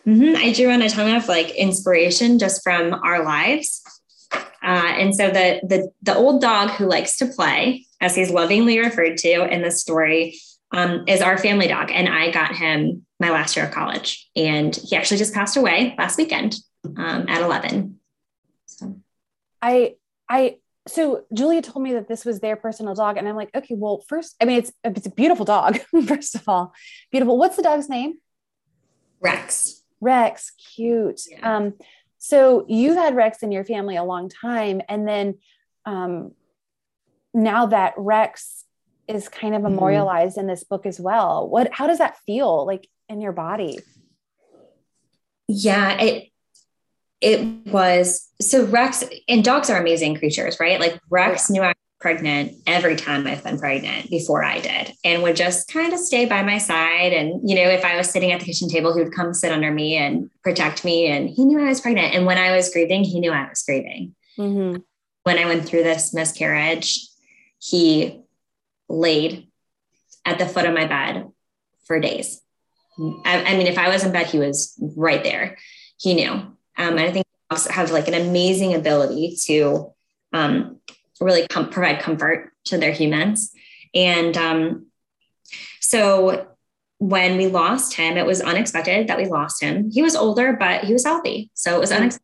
mm-hmm, 0.06 0.36
I 0.36 0.54
drew 0.54 0.70
on 0.70 0.82
a 0.82 0.89
ton 0.89 1.15
of 1.15 1.28
like 1.28 1.56
inspiration 1.56 2.38
just 2.38 2.62
from 2.63 2.93
our 2.93 3.24
lives. 3.24 3.82
Uh, 4.62 4.93
and 4.98 5.15
so 5.15 5.30
the 5.30 5.62
the 5.63 5.89
the 6.04 6.15
old 6.15 6.41
dog 6.41 6.72
who 6.72 6.86
likes 6.86 7.17
to 7.17 7.26
play, 7.26 7.88
as 8.02 8.15
he's 8.15 8.30
lovingly 8.30 8.78
referred 8.78 9.17
to 9.17 9.52
in 9.52 9.62
the 9.62 9.72
story, 9.72 10.38
um, 10.71 11.06
is 11.08 11.21
our 11.21 11.38
family 11.38 11.67
dog, 11.67 11.91
and 11.91 12.10
I 12.10 12.32
got 12.32 12.56
him 12.56 13.06
my 13.19 13.30
last 13.30 13.56
year 13.56 13.65
of 13.65 13.71
college, 13.71 14.30
and 14.36 14.75
he 14.75 14.95
actually 14.95 15.17
just 15.17 15.34
passed 15.34 15.58
away 15.58 15.95
last 15.97 16.17
weekend 16.17 16.56
um, 16.97 17.27
at 17.27 17.41
eleven. 17.41 17.99
So, 18.65 18.99
I 19.62 19.95
I 20.30 20.58
so 20.88 21.25
Julia 21.34 21.62
told 21.62 21.84
me 21.84 21.93
that 21.93 22.08
this 22.08 22.25
was 22.25 22.39
their 22.39 22.56
personal 22.56 22.93
dog, 22.95 23.17
and 23.17 23.27
I'm 23.27 23.36
like, 23.36 23.49
okay, 23.56 23.75
well, 23.75 24.03
first, 24.08 24.36
I 24.41 24.45
mean, 24.45 24.60
it's 24.60 24.71
it's 24.84 25.08
a 25.08 25.12
beautiful 25.12 25.45
dog. 25.45 25.80
first 26.08 26.36
of 26.36 26.43
all, 26.47 26.73
beautiful. 27.12 27.38
What's 27.38 27.56
the 27.56 27.63
dog's 27.63 27.89
name? 27.89 28.15
Rex. 29.19 29.84
Rex, 29.99 30.51
cute. 30.75 31.21
Yeah. 31.30 31.56
Um, 31.56 31.73
so 32.17 32.65
you've 32.67 32.97
had 32.97 33.15
Rex 33.15 33.41
in 33.41 33.51
your 33.51 33.63
family 33.63 33.95
a 33.95 34.03
long 34.03 34.30
time, 34.30 34.82
and 34.89 35.08
then 35.08 35.36
um, 35.86 36.34
now 37.34 37.67
that 37.67 37.93
Rex 37.97 38.65
is 39.08 39.30
kind 39.30 39.56
of 39.56 39.62
mm-hmm. 39.62 39.74
memorialized 39.74 40.34
mm-hmm. 40.34 40.41
in 40.41 40.48
this 40.48 40.63
book 40.63 40.86
as 40.86 41.00
well. 41.00 41.48
What? 41.48 41.72
How 41.74 41.88
does 41.88 42.00
that 42.00 42.17
feel 42.26 42.65
like 42.65 42.88
in 43.10 43.22
your 43.22 43.34
body? 43.34 43.80
Yeah, 45.48 46.00
it 46.00 46.30
it 47.22 47.67
was 47.67 48.30
so 48.41 48.65
Rex 48.65 49.04
and 49.28 49.43
dogs 49.43 49.70
are 49.70 49.80
amazing 49.80 50.15
creatures, 50.15 50.60
right? 50.60 50.80
Like 50.80 51.00
Rex 51.10 51.50
knew 51.50 51.62
I 51.62 51.70
was 51.70 51.76
pregnant 52.00 52.54
every 52.67 52.96
time 52.96 53.26
I've 53.26 53.43
been 53.43 53.58
pregnant 53.58 54.10
before 54.10 54.43
I 54.43 54.60
did 54.60 54.93
and 55.04 55.24
would 55.24 55.36
just 55.36 55.67
kind 55.72 55.93
of 55.93 56.00
stay 56.00 56.26
by 56.26 56.43
my 56.43 56.60
side. 56.60 57.13
And, 57.13 57.50
you 57.50 57.56
know, 57.56 57.67
if 57.70 57.84
I 57.84 57.98
was 57.98 58.10
sitting 58.10 58.32
at 58.32 58.39
the 58.39 58.46
kitchen 58.46 58.70
table, 58.70 58.96
he 58.96 59.04
would 59.04 59.13
come 59.13 59.34
sit 59.34 59.52
under 59.52 59.72
me 59.72 59.96
and 59.96 60.30
protect 60.43 60.86
me. 60.86 61.08
And 61.08 61.28
he 61.28 61.43
knew 61.43 61.60
I 61.60 61.70
was 61.70 61.82
pregnant. 61.82 62.13
And 62.13 62.28
when 62.28 62.38
I 62.38 62.56
was 62.56 62.70
grieving, 62.70 63.04
he 63.04 63.20
knew 63.20 63.32
I 63.32 63.50
was 63.50 63.63
grieving. 63.63 64.15
Mm-hmm. 64.38 64.82
When 65.24 65.39
I 65.39 65.46
went 65.46 65.65
through 65.65 65.84
this 65.84 66.13
miscarriage, 66.13 67.00
he 67.58 68.22
laid 68.89 69.47
at 70.26 70.39
the 70.39 70.47
foot 70.47 70.65
of 70.65 70.73
my 70.73 70.86
bed 70.86 71.28
for 71.86 72.00
days. 72.00 72.41
I, 73.26 73.43
I 73.43 73.58
mean, 73.58 73.67
if 73.67 73.78
I 73.78 73.89
was 73.89 74.04
in 74.04 74.12
bed, 74.12 74.28
he 74.28 74.39
was 74.39 74.76
right 74.95 75.23
there. 75.23 75.58
He 76.00 76.13
knew. 76.13 76.32
Um, 76.32 76.58
and 76.78 77.00
I 77.00 77.12
think 77.12 77.26
dogs 77.50 77.67
have 77.67 77.91
like 77.91 78.08
an 78.08 78.13
amazing 78.13 78.73
ability 78.73 79.38
to 79.45 79.93
um, 80.34 80.80
really 81.19 81.47
com- 81.47 81.69
provide 81.69 82.00
comfort 82.00 82.52
to 82.65 82.78
their 82.78 82.91
humans. 82.91 83.52
And 83.93 84.36
um, 84.38 84.88
so 85.80 86.47
when 87.00 87.38
we 87.38 87.47
lost 87.47 87.93
him, 87.93 88.17
it 88.17 88.26
was 88.26 88.41
unexpected 88.41 89.08
that 89.08 89.17
we 89.17 89.26
lost 89.26 89.62
him. 89.62 89.91
He 89.91 90.02
was 90.02 90.15
older, 90.15 90.54
but 90.54 90.84
he 90.84 90.93
was 90.93 91.06
healthy. 91.06 91.52
So 91.54 91.76
it 91.76 91.80
was 91.80 91.91
mm-hmm. 91.91 92.02
unexpected. 92.02 92.23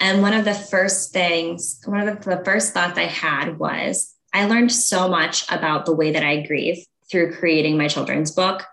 And 0.00 0.22
one 0.22 0.32
of 0.32 0.44
the 0.44 0.54
first 0.54 1.12
things, 1.12 1.80
one 1.84 2.06
of 2.06 2.22
the, 2.22 2.36
the 2.36 2.44
first 2.44 2.72
thoughts 2.72 2.98
I 2.98 3.04
had 3.04 3.58
was 3.58 4.11
I 4.32 4.46
learned 4.46 4.72
so 4.72 5.08
much 5.08 5.50
about 5.50 5.86
the 5.86 5.94
way 5.94 6.12
that 6.12 6.22
I 6.22 6.42
grieve 6.42 6.84
through 7.10 7.34
creating 7.34 7.76
my 7.76 7.88
children's 7.88 8.30
book. 8.30 8.64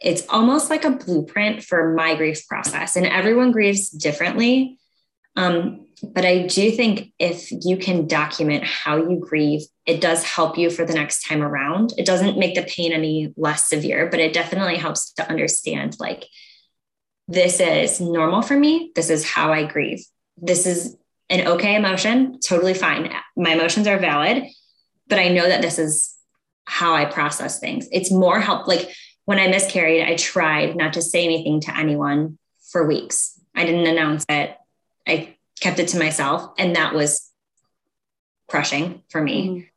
It's 0.00 0.26
almost 0.28 0.70
like 0.70 0.84
a 0.84 0.90
blueprint 0.90 1.64
for 1.64 1.94
my 1.94 2.14
grief 2.14 2.46
process 2.46 2.96
and 2.96 3.06
everyone 3.06 3.52
grieves 3.52 3.90
differently. 3.90 4.78
Um, 5.34 5.86
but 6.02 6.24
i 6.24 6.46
do 6.46 6.70
think 6.70 7.12
if 7.18 7.50
you 7.50 7.76
can 7.76 8.06
document 8.06 8.64
how 8.64 8.96
you 8.96 9.18
grieve 9.18 9.62
it 9.86 10.00
does 10.00 10.24
help 10.24 10.58
you 10.58 10.68
for 10.68 10.84
the 10.84 10.94
next 10.94 11.22
time 11.22 11.42
around. 11.42 11.92
It 11.96 12.04
doesn't 12.04 12.38
make 12.38 12.54
the 12.56 12.62
pain 12.62 12.92
any 12.92 13.32
less 13.36 13.68
severe 13.68 14.08
but 14.10 14.20
it 14.20 14.32
definitely 14.32 14.76
helps 14.76 15.12
to 15.14 15.28
understand 15.28 15.96
like 16.00 16.26
this 17.28 17.60
is 17.60 18.00
normal 18.00 18.42
for 18.42 18.56
me. 18.56 18.92
This 18.94 19.10
is 19.10 19.28
how 19.28 19.52
i 19.52 19.64
grieve. 19.64 20.04
This 20.36 20.66
is 20.66 20.96
an 21.28 21.46
okay 21.48 21.74
emotion. 21.74 22.38
Totally 22.40 22.74
fine. 22.74 23.12
My 23.36 23.52
emotions 23.52 23.86
are 23.86 23.98
valid 23.98 24.44
but 25.08 25.18
i 25.18 25.28
know 25.28 25.46
that 25.46 25.62
this 25.62 25.78
is 25.78 26.14
how 26.64 26.94
i 26.94 27.04
process 27.04 27.58
things 27.58 27.88
it's 27.92 28.10
more 28.10 28.40
help 28.40 28.66
like 28.66 28.90
when 29.26 29.40
I 29.40 29.48
miscarried, 29.48 30.04
I 30.04 30.14
tried 30.14 30.76
not 30.76 30.94
to 30.94 31.02
say 31.02 31.24
anything 31.24 31.60
to 31.62 31.76
anyone 31.76 32.38
for 32.70 32.86
weeks. 32.86 33.38
I 33.54 33.64
didn't 33.64 33.86
announce 33.86 34.24
it. 34.28 34.56
I 35.06 35.36
kept 35.60 35.78
it 35.78 35.88
to 35.88 35.98
myself. 35.98 36.52
And 36.58 36.76
that 36.76 36.94
was 36.94 37.30
crushing 38.48 39.02
for 39.10 39.20
me. 39.20 39.70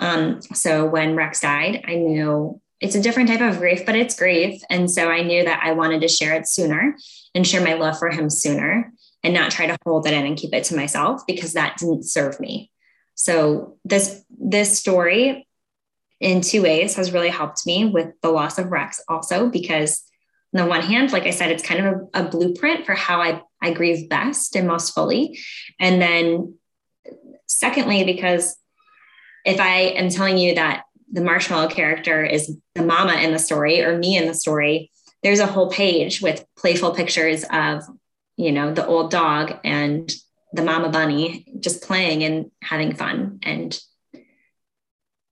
Mm-hmm. 0.00 0.06
Um, 0.06 0.40
so 0.40 0.86
when 0.86 1.16
Rex 1.16 1.40
died, 1.40 1.84
I 1.86 1.96
knew 1.96 2.60
it's 2.80 2.94
a 2.94 3.02
different 3.02 3.28
type 3.28 3.40
of 3.40 3.58
grief, 3.58 3.84
but 3.84 3.96
it's 3.96 4.18
grief. 4.18 4.62
And 4.70 4.90
so 4.90 5.10
I 5.10 5.22
knew 5.22 5.44
that 5.44 5.60
I 5.62 5.72
wanted 5.72 6.00
to 6.02 6.08
share 6.08 6.34
it 6.34 6.48
sooner 6.48 6.96
and 7.34 7.46
share 7.46 7.62
my 7.62 7.74
love 7.74 7.98
for 7.98 8.10
him 8.10 8.30
sooner 8.30 8.92
and 9.24 9.34
not 9.34 9.50
try 9.50 9.66
to 9.66 9.76
hold 9.84 10.06
it 10.06 10.14
in 10.14 10.26
and 10.26 10.36
keep 10.36 10.54
it 10.54 10.64
to 10.64 10.76
myself 10.76 11.22
because 11.26 11.52
that 11.52 11.76
didn't 11.78 12.04
serve 12.04 12.38
me. 12.40 12.71
So 13.22 13.78
this 13.84 14.24
this 14.28 14.76
story 14.76 15.46
in 16.18 16.40
two 16.40 16.60
ways 16.60 16.96
has 16.96 17.12
really 17.12 17.28
helped 17.28 17.64
me 17.64 17.84
with 17.84 18.08
the 18.20 18.30
loss 18.30 18.58
of 18.58 18.72
Rex 18.72 19.00
also 19.08 19.48
because 19.48 20.02
on 20.52 20.64
the 20.64 20.68
one 20.68 20.80
hand, 20.80 21.12
like 21.12 21.22
I 21.22 21.30
said, 21.30 21.52
it's 21.52 21.62
kind 21.62 21.86
of 21.86 22.08
a, 22.14 22.24
a 22.24 22.28
blueprint 22.28 22.84
for 22.84 22.94
how 22.94 23.22
I, 23.22 23.40
I 23.62 23.74
grieve 23.74 24.08
best 24.08 24.56
and 24.56 24.66
most 24.66 24.92
fully. 24.92 25.38
And 25.78 26.02
then 26.02 26.56
secondly, 27.46 28.02
because 28.02 28.56
if 29.46 29.60
I 29.60 29.94
am 30.00 30.08
telling 30.08 30.36
you 30.36 30.56
that 30.56 30.82
the 31.12 31.22
marshmallow 31.22 31.68
character 31.68 32.24
is 32.24 32.56
the 32.74 32.82
mama 32.82 33.14
in 33.14 33.30
the 33.30 33.38
story 33.38 33.82
or 33.82 33.98
me 33.98 34.16
in 34.16 34.26
the 34.26 34.34
story, 34.34 34.90
there's 35.22 35.40
a 35.40 35.46
whole 35.46 35.70
page 35.70 36.20
with 36.20 36.44
playful 36.58 36.92
pictures 36.92 37.44
of, 37.52 37.84
you 38.36 38.50
know, 38.50 38.74
the 38.74 38.84
old 38.84 39.12
dog 39.12 39.60
and 39.62 40.12
the 40.52 40.62
mama 40.62 40.90
bunny 40.90 41.46
just 41.60 41.82
playing 41.82 42.24
and 42.24 42.50
having 42.62 42.94
fun. 42.94 43.38
And 43.42 43.78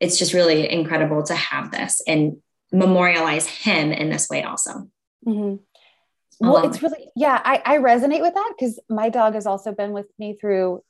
it's 0.00 0.18
just 0.18 0.33
really 0.33 0.70
incredible 0.70 1.22
to 1.24 1.35
have 1.35 1.70
this 1.70 2.00
and 2.06 2.38
memorialize 2.72 3.46
him 3.46 3.92
in 3.92 4.09
this 4.11 4.28
way 4.30 4.42
also. 4.42 4.88
Mm-hmm. 5.26 5.56
Well, 6.40 6.66
it's 6.66 6.83
really, 6.83 7.11
yeah, 7.14 7.38
I, 7.44 7.62
I 7.66 7.78
resonate 7.78 8.22
with 8.22 8.33
that 8.33 8.54
because 8.59 8.80
my 8.88 9.11
dog 9.11 9.35
has 9.35 9.46
also 9.46 9.72
been 9.72 9.92
with 9.92 10.06
me 10.18 10.38
through 10.40 10.83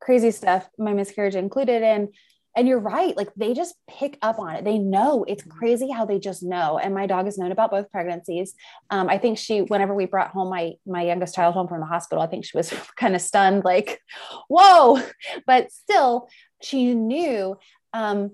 crazy 0.00 0.32
stuff, 0.32 0.68
my 0.78 0.92
miscarriage 0.94 1.36
included. 1.36 1.84
And 1.84 2.08
and 2.56 2.66
you're 2.66 2.80
right, 2.80 3.16
like 3.16 3.32
they 3.36 3.54
just 3.54 3.74
pick 3.88 4.18
up 4.22 4.38
on 4.38 4.56
it. 4.56 4.64
They 4.64 4.78
know 4.78 5.24
it's 5.28 5.44
crazy 5.44 5.90
how 5.90 6.06
they 6.06 6.18
just 6.18 6.42
know. 6.42 6.78
And 6.78 6.94
my 6.94 7.06
dog 7.06 7.26
has 7.26 7.38
known 7.38 7.52
about 7.52 7.70
both 7.70 7.90
pregnancies. 7.92 8.54
Um, 8.90 9.08
I 9.08 9.18
think 9.18 9.38
she, 9.38 9.60
whenever 9.60 9.94
we 9.94 10.06
brought 10.06 10.30
home 10.30 10.48
my 10.48 10.72
my 10.86 11.02
youngest 11.02 11.34
child 11.34 11.54
home 11.54 11.68
from 11.68 11.80
the 11.80 11.86
hospital, 11.86 12.22
I 12.22 12.26
think 12.26 12.44
she 12.44 12.56
was 12.56 12.72
kind 12.96 13.14
of 13.14 13.20
stunned, 13.20 13.64
like, 13.64 14.00
whoa. 14.48 15.00
But 15.46 15.70
still, 15.70 16.28
she 16.62 16.94
knew. 16.94 17.56
Um, 17.92 18.32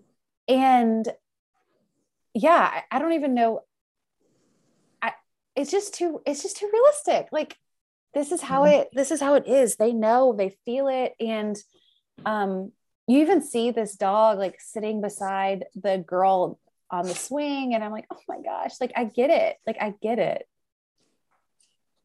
and 0.49 1.09
yeah 2.35 2.83
I, 2.91 2.99
don't 2.99 3.13
even 3.13 3.35
know 3.35 3.61
I, 5.01 5.13
it's 5.57 5.71
just 5.71 5.95
too 5.95 6.21
it's 6.27 6.43
just 6.43 6.57
too 6.57 6.71
realistic 6.73 7.29
like 7.33 7.57
this 8.15 8.33
is 8.33 8.41
how 8.41 8.63
mm-hmm. 8.63 8.83
it 8.83 8.89
this 8.93 9.11
is 9.11 9.21
how 9.21 9.35
it 9.35 9.47
is 9.47 9.77
they 9.77 9.93
know 9.93 10.35
they 10.37 10.57
feel 10.65 10.89
it 10.89 11.13
and 11.21 11.57
um 12.25 12.73
you 13.07 13.21
even 13.21 13.43
see 13.43 13.71
this 13.71 13.95
dog 13.97 14.39
like 14.39 14.61
sitting 14.61 15.01
beside 15.01 15.65
the 15.75 15.99
girl 16.07 16.59
on 16.91 17.07
the 17.07 17.15
swing 17.15 17.75
and 17.75 17.83
i'm 17.83 17.91
like 17.91 18.07
oh 18.13 18.21
my 18.29 18.41
gosh 18.43 18.73
like 18.81 18.93
i 18.97 19.05
get 19.05 19.31
it 19.31 19.57
like 19.67 19.77
i 19.81 19.95
get 20.03 20.19
it. 20.19 20.47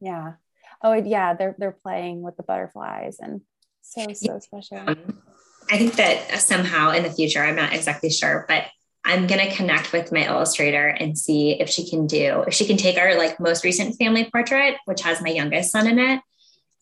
Yeah. 0.00 0.34
Oh 0.82 0.92
yeah 0.92 1.34
they're 1.34 1.56
they're 1.58 1.72
playing 1.72 2.22
with 2.22 2.36
the 2.36 2.42
butterflies 2.42 3.18
and 3.20 3.40
so 3.82 4.12
so 4.12 4.38
special. 4.38 4.78
Um, 4.86 5.22
I 5.70 5.76
think 5.76 5.94
that 5.94 6.40
somehow 6.40 6.92
in 6.92 7.02
the 7.02 7.10
future, 7.10 7.42
I'm 7.42 7.56
not 7.56 7.72
exactly 7.72 8.10
sure, 8.10 8.46
but 8.48 8.64
I'm 9.04 9.26
going 9.26 9.46
to 9.46 9.54
connect 9.54 9.92
with 9.92 10.12
my 10.12 10.26
illustrator 10.26 10.88
and 10.88 11.16
see 11.16 11.52
if 11.60 11.68
she 11.68 11.88
can 11.88 12.06
do, 12.06 12.42
if 12.46 12.54
she 12.54 12.66
can 12.66 12.76
take 12.76 12.96
our 12.98 13.16
like 13.16 13.38
most 13.38 13.64
recent 13.64 13.96
family 13.96 14.28
portrait, 14.30 14.76
which 14.86 15.02
has 15.02 15.20
my 15.20 15.30
youngest 15.30 15.72
son 15.72 15.86
in 15.86 15.98
it, 15.98 16.20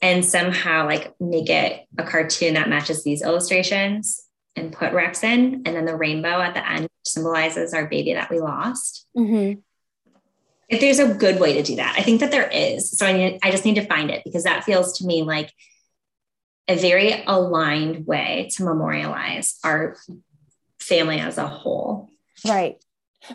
and 0.03 0.25
somehow 0.25 0.87
like 0.87 1.15
make 1.21 1.49
it 1.49 1.87
a 1.99 2.05
cartoon 2.05 2.55
that 2.55 2.69
matches 2.69 3.03
these 3.03 3.23
illustrations 3.23 4.23
and 4.55 4.73
put 4.73 4.93
Rex 4.93 5.23
in. 5.23 5.63
And 5.65 5.77
then 5.77 5.85
the 5.85 5.97
rainbow 5.97 6.41
at 6.41 6.55
the 6.55 6.69
end 6.69 6.89
symbolizes 7.05 7.75
our 7.75 7.87
baby 7.87 8.15
that 8.15 8.31
we 8.31 8.41
lost. 8.41 9.07
Mm-hmm. 9.17 9.61
If 10.69 10.81
there's 10.81 10.99
a 10.99 11.15
good 11.15 11.39
way 11.39 11.55
to 11.55 11.63
do 11.63 11.77
that, 11.77 11.95
I 11.97 12.03
think 12.03 12.21
that 12.21 12.31
there 12.31 12.49
is. 12.49 12.91
So 12.91 13.07
I, 13.07 13.13
need, 13.13 13.39
I 13.43 13.51
just 13.51 13.65
need 13.65 13.77
to 13.77 13.87
find 13.87 14.11
it 14.11 14.23
because 14.25 14.45
that 14.45 14.65
feels 14.65 14.99
to 14.99 15.07
me 15.07 15.23
like 15.23 15.53
a 16.69 16.77
very 16.77 17.23
aligned 17.27 18.07
way 18.07 18.49
to 18.57 18.65
memorialize 18.65 19.59
our 19.63 19.97
family 20.81 21.21
as 21.21 21.39
a 21.39 21.47
whole. 21.47 22.09
Right. 22.45 22.77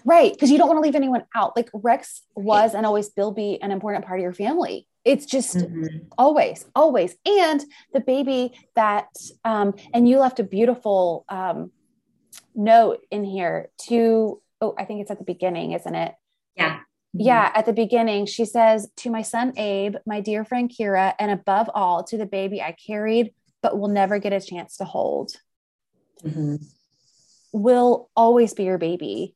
Right. 0.04 0.34
Because 0.34 0.52
you 0.52 0.58
don't 0.58 0.68
want 0.68 0.78
to 0.78 0.82
leave 0.82 0.96
anyone 0.96 1.24
out. 1.36 1.56
Like 1.56 1.70
Rex 1.74 2.22
was 2.36 2.74
and 2.74 2.86
always 2.86 3.10
will 3.16 3.32
be 3.32 3.62
an 3.62 3.72
important 3.72 4.06
part 4.06 4.20
of 4.20 4.24
your 4.24 4.34
family. 4.34 4.88
It's 5.04 5.26
just 5.26 5.58
mm-hmm. 5.58 6.06
always, 6.18 6.66
always. 6.76 7.16
And 7.26 7.64
the 7.94 8.02
baby 8.02 8.54
that, 8.76 9.08
um, 9.44 9.74
and 9.94 10.08
you 10.08 10.20
left 10.20 10.40
a 10.40 10.44
beautiful 10.44 11.26
um, 11.28 11.72
note 12.54 13.00
in 13.10 13.24
here 13.24 13.70
to, 13.88 14.42
oh, 14.62 14.76
I 14.78 14.86
think 14.86 15.02
it's 15.02 15.12
at 15.12 15.18
the 15.18 15.26
beginning, 15.26 15.72
isn't 15.72 15.96
it? 15.96 16.14
Yeah. 16.56 16.76
Mm-hmm. 17.16 17.26
Yeah, 17.26 17.52
at 17.56 17.66
the 17.66 17.74
beginning, 17.74 18.26
she 18.26 18.46
says, 18.46 18.90
To 18.98 19.10
my 19.10 19.22
son 19.22 19.54
Abe, 19.58 19.96
my 20.06 20.22
dear 20.22 20.46
friend 20.46 20.72
Kira, 20.72 21.14
and 21.20 21.32
above 21.32 21.70
all, 21.74 22.04
to 22.06 22.18
the 22.18 22.26
baby 22.26 22.62
I 22.62 22.74
carried, 22.74 23.34
but 23.62 23.78
will 23.78 23.90
never 23.90 24.20
get 24.20 24.34
a 24.34 24.40
chance 24.40 24.78
to 24.78 24.86
hold. 24.86 25.34
Mm-hmm. 26.24 26.58
Will 27.54 28.10
always 28.16 28.54
be 28.54 28.64
your 28.64 28.78
baby. 28.78 29.36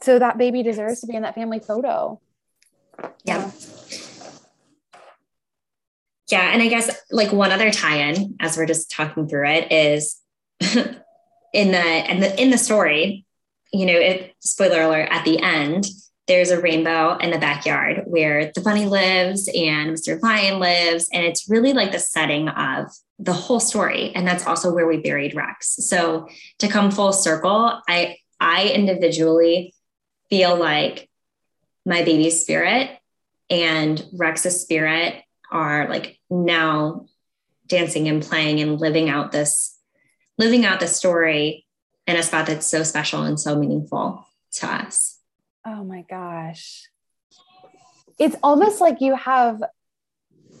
So 0.00 0.18
that 0.18 0.38
baby 0.38 0.62
deserves 0.62 1.00
to 1.00 1.06
be 1.06 1.14
in 1.14 1.22
that 1.22 1.34
family 1.34 1.60
photo. 1.60 2.20
Yeah. 3.24 3.50
Yeah. 3.50 3.50
And 6.36 6.62
I 6.62 6.68
guess 6.68 6.94
like 7.10 7.32
one 7.32 7.52
other 7.52 7.70
tie-in 7.70 8.36
as 8.40 8.56
we're 8.56 8.66
just 8.66 8.90
talking 8.90 9.28
through 9.28 9.48
it 9.48 9.72
is 9.72 10.20
in 10.60 11.70
the 11.72 11.78
and 11.78 12.22
the 12.22 12.40
in 12.40 12.50
the 12.50 12.58
story, 12.58 13.24
you 13.72 13.86
know, 13.86 13.98
it 13.98 14.34
spoiler 14.40 14.82
alert 14.82 15.08
at 15.10 15.24
the 15.24 15.40
end, 15.40 15.86
there's 16.26 16.50
a 16.50 16.60
rainbow 16.60 17.16
in 17.16 17.30
the 17.30 17.38
backyard 17.38 18.02
where 18.04 18.52
the 18.54 18.60
bunny 18.60 18.84
lives 18.84 19.48
and 19.48 19.90
Mr. 19.96 20.22
Lion 20.22 20.60
lives. 20.60 21.08
And 21.12 21.24
it's 21.24 21.48
really 21.48 21.72
like 21.72 21.90
the 21.90 21.98
setting 21.98 22.48
of 22.50 22.92
the 23.18 23.32
whole 23.32 23.60
story. 23.60 24.12
And 24.14 24.26
that's 24.26 24.46
also 24.46 24.72
where 24.72 24.86
we 24.86 24.98
buried 24.98 25.34
Rex. 25.34 25.76
So 25.88 26.28
to 26.58 26.68
come 26.68 26.90
full 26.90 27.12
circle, 27.12 27.80
I 27.88 28.18
I 28.38 28.68
individually 28.68 29.74
feel 30.30 30.56
like 30.56 31.08
my 31.84 32.04
baby's 32.04 32.42
spirit 32.42 32.90
and 33.48 34.04
Rex's 34.12 34.60
spirit 34.60 35.22
are 35.50 35.88
like 35.88 36.17
now 36.30 37.06
dancing 37.66 38.08
and 38.08 38.22
playing 38.22 38.60
and 38.60 38.80
living 38.80 39.08
out 39.08 39.32
this 39.32 39.78
living 40.38 40.64
out 40.64 40.80
the 40.80 40.86
story 40.86 41.66
in 42.06 42.16
a 42.16 42.22
spot 42.22 42.46
that's 42.46 42.66
so 42.66 42.82
special 42.82 43.22
and 43.22 43.38
so 43.38 43.56
meaningful 43.56 44.26
to 44.52 44.66
us. 44.66 45.18
Oh 45.66 45.84
my 45.84 46.02
gosh. 46.08 46.88
It's 48.18 48.36
almost 48.42 48.80
like 48.80 49.00
you 49.00 49.14
have 49.14 49.62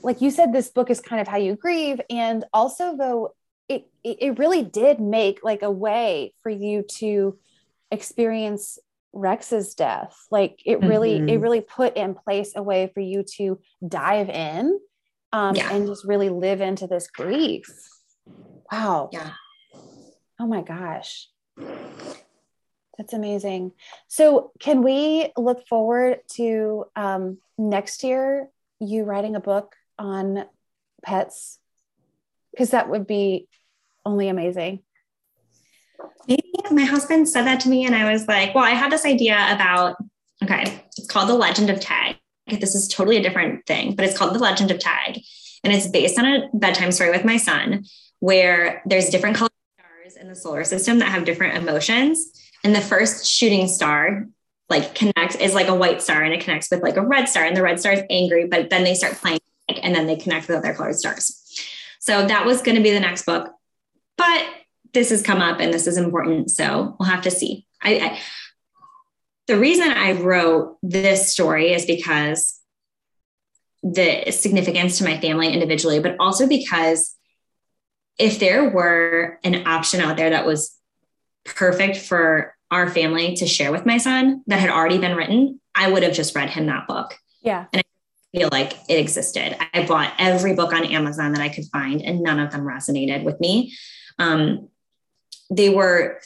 like 0.02 0.20
you 0.20 0.30
said 0.30 0.52
this 0.52 0.68
book 0.68 0.90
is 0.90 1.00
kind 1.00 1.20
of 1.20 1.26
how 1.26 1.38
you 1.38 1.56
grieve 1.56 2.00
and 2.08 2.44
also 2.52 2.96
though 2.96 3.34
it 3.68 3.90
it 4.04 4.38
really 4.38 4.62
did 4.62 5.00
make 5.00 5.42
like 5.42 5.62
a 5.62 5.70
way 5.70 6.32
for 6.42 6.50
you 6.50 6.82
to 6.98 7.38
experience 7.90 8.78
Rex's 9.12 9.74
death. 9.74 10.26
Like 10.30 10.60
it 10.64 10.80
really, 10.80 11.18
mm-hmm. 11.18 11.28
it 11.28 11.40
really 11.40 11.60
put 11.60 11.96
in 11.96 12.14
place 12.14 12.52
a 12.54 12.62
way 12.62 12.90
for 12.92 13.00
you 13.00 13.24
to 13.36 13.58
dive 13.86 14.28
in 14.28 14.78
um, 15.32 15.54
yeah. 15.54 15.72
and 15.72 15.86
just 15.86 16.04
really 16.04 16.28
live 16.28 16.60
into 16.60 16.86
this 16.86 17.08
grief. 17.08 17.66
Wow. 18.70 19.10
Yeah. 19.12 19.32
Oh 20.40 20.46
my 20.46 20.62
gosh. 20.62 21.28
That's 22.98 23.12
amazing. 23.12 23.72
So, 24.08 24.50
can 24.58 24.82
we 24.82 25.32
look 25.36 25.66
forward 25.68 26.18
to 26.32 26.86
um, 26.96 27.38
next 27.56 28.02
year 28.02 28.48
you 28.80 29.04
writing 29.04 29.36
a 29.36 29.40
book 29.40 29.76
on 29.98 30.44
pets? 31.04 31.58
Because 32.50 32.70
that 32.70 32.88
would 32.88 33.06
be 33.06 33.48
only 34.04 34.28
amazing. 34.28 34.80
Maybe 36.26 36.42
my 36.70 36.84
husband 36.84 37.28
said 37.28 37.42
that 37.42 37.60
to 37.60 37.68
me, 37.68 37.86
and 37.86 37.94
I 37.94 38.12
was 38.12 38.26
like, 38.26 38.54
well, 38.54 38.64
I 38.64 38.70
had 38.70 38.92
this 38.92 39.04
idea 39.04 39.36
about, 39.50 39.96
okay, 40.42 40.82
it's 40.96 41.08
called 41.08 41.28
The 41.28 41.34
Legend 41.34 41.70
of 41.70 41.80
Tag. 41.80 42.17
This 42.48 42.74
is 42.74 42.88
totally 42.88 43.16
a 43.16 43.22
different 43.22 43.66
thing, 43.66 43.94
but 43.94 44.04
it's 44.04 44.16
called 44.16 44.34
The 44.34 44.38
Legend 44.38 44.70
of 44.70 44.78
Tag. 44.78 45.20
And 45.64 45.72
it's 45.72 45.88
based 45.88 46.18
on 46.18 46.24
a 46.24 46.48
bedtime 46.54 46.92
story 46.92 47.10
with 47.10 47.24
my 47.24 47.36
son 47.36 47.84
where 48.20 48.82
there's 48.86 49.08
different 49.08 49.36
colored 49.36 49.50
stars 49.78 50.16
in 50.16 50.28
the 50.28 50.34
solar 50.34 50.64
system 50.64 50.98
that 51.00 51.08
have 51.08 51.24
different 51.24 51.56
emotions. 51.56 52.32
And 52.64 52.74
the 52.74 52.80
first 52.80 53.26
shooting 53.26 53.68
star 53.68 54.26
like 54.68 54.94
connects 54.94 55.36
is 55.36 55.54
like 55.54 55.68
a 55.68 55.74
white 55.74 56.02
star 56.02 56.22
and 56.22 56.34
it 56.34 56.40
connects 56.40 56.70
with 56.70 56.82
like 56.82 56.96
a 56.96 57.02
red 57.02 57.26
star 57.26 57.44
and 57.44 57.56
the 57.56 57.62
red 57.62 57.80
star 57.80 57.92
is 57.92 58.02
angry 58.10 58.46
but 58.46 58.68
then 58.68 58.84
they 58.84 58.94
start 58.94 59.14
playing 59.14 59.40
and 59.82 59.94
then 59.94 60.06
they 60.06 60.14
connect 60.14 60.46
with 60.46 60.58
other 60.58 60.74
colored 60.74 60.94
stars 60.94 61.42
so 62.00 62.26
that 62.26 62.44
was 62.44 62.60
going 62.60 62.76
to 62.76 62.82
be 62.82 62.90
the 62.90 63.00
next 63.00 63.24
book 63.24 63.50
but 64.18 64.46
this 64.92 65.10
has 65.10 65.22
come 65.22 65.40
up 65.40 65.60
and 65.60 65.72
this 65.72 65.86
is 65.86 65.96
important. 65.96 66.50
So 66.50 66.96
we'll 66.98 67.08
have 67.08 67.22
to 67.22 67.30
see. 67.30 67.66
I, 67.82 67.94
I, 67.98 68.20
the 69.48 69.58
reason 69.58 69.90
I 69.90 70.12
wrote 70.12 70.76
this 70.82 71.32
story 71.32 71.72
is 71.72 71.86
because 71.86 72.60
the 73.82 74.30
significance 74.30 74.98
to 74.98 75.04
my 75.04 75.18
family 75.18 75.52
individually, 75.52 76.00
but 76.00 76.16
also 76.20 76.46
because 76.46 77.16
if 78.18 78.38
there 78.38 78.68
were 78.68 79.38
an 79.42 79.66
option 79.66 80.00
out 80.00 80.16
there 80.16 80.30
that 80.30 80.44
was 80.44 80.76
perfect 81.44 81.96
for 81.96 82.54
our 82.70 82.90
family 82.90 83.34
to 83.36 83.46
share 83.46 83.72
with 83.72 83.86
my 83.86 83.96
son 83.96 84.42
that 84.48 84.60
had 84.60 84.68
already 84.68 84.98
been 84.98 85.16
written, 85.16 85.60
I 85.74 85.90
would 85.90 86.02
have 86.02 86.12
just 86.12 86.34
read 86.34 86.50
him 86.50 86.66
that 86.66 86.86
book. 86.86 87.16
Yeah. 87.40 87.66
And 87.72 87.82
I 87.82 88.38
feel 88.38 88.48
like 88.52 88.74
it 88.88 88.98
existed. 88.98 89.56
I 89.72 89.86
bought 89.86 90.12
every 90.18 90.54
book 90.54 90.74
on 90.74 90.84
Amazon 90.84 91.32
that 91.32 91.40
I 91.40 91.48
could 91.48 91.64
find, 91.72 92.02
and 92.02 92.20
none 92.20 92.38
of 92.38 92.50
them 92.50 92.62
resonated 92.62 93.24
with 93.24 93.40
me. 93.40 93.74
Um, 94.18 94.68
they 95.50 95.70
were 95.70 96.20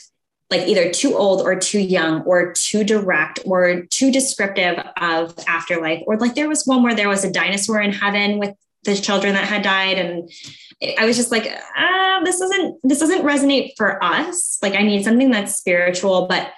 like 0.53 0.67
either 0.67 0.91
too 0.91 1.17
old 1.17 1.41
or 1.41 1.55
too 1.55 1.79
young 1.79 2.21
or 2.21 2.53
too 2.53 2.83
direct 2.83 3.39
or 3.43 3.81
too 3.89 4.11
descriptive 4.11 4.77
of 4.97 5.33
afterlife. 5.47 6.03
Or 6.05 6.15
like 6.17 6.35
there 6.35 6.47
was 6.47 6.65
one 6.65 6.83
where 6.83 6.93
there 6.93 7.09
was 7.09 7.23
a 7.23 7.31
dinosaur 7.31 7.81
in 7.81 7.91
heaven 7.91 8.37
with 8.37 8.53
the 8.83 8.95
children 8.95 9.33
that 9.33 9.47
had 9.47 9.63
died. 9.63 9.97
And 9.97 10.29
i 10.99 11.05
was 11.05 11.17
just 11.17 11.31
like 11.31 11.47
ah, 11.75 12.21
this 12.23 12.39
doesn't 12.39 12.77
this 12.83 12.99
doesn't 12.99 13.23
resonate 13.23 13.71
for 13.77 14.03
us. 14.03 14.59
Like 14.61 14.75
i 14.75 14.83
need 14.83 15.03
something 15.03 15.31
that's 15.31 15.55
spiritual 15.55 16.27
but 16.27 16.51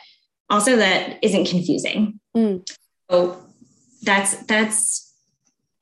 also 0.50 0.76
that 0.76 1.20
isn't 1.22 1.48
confusing. 1.48 2.20
Mm. 2.36 2.70
so 3.10 3.42
that's 4.04 4.36
that's 4.46 5.14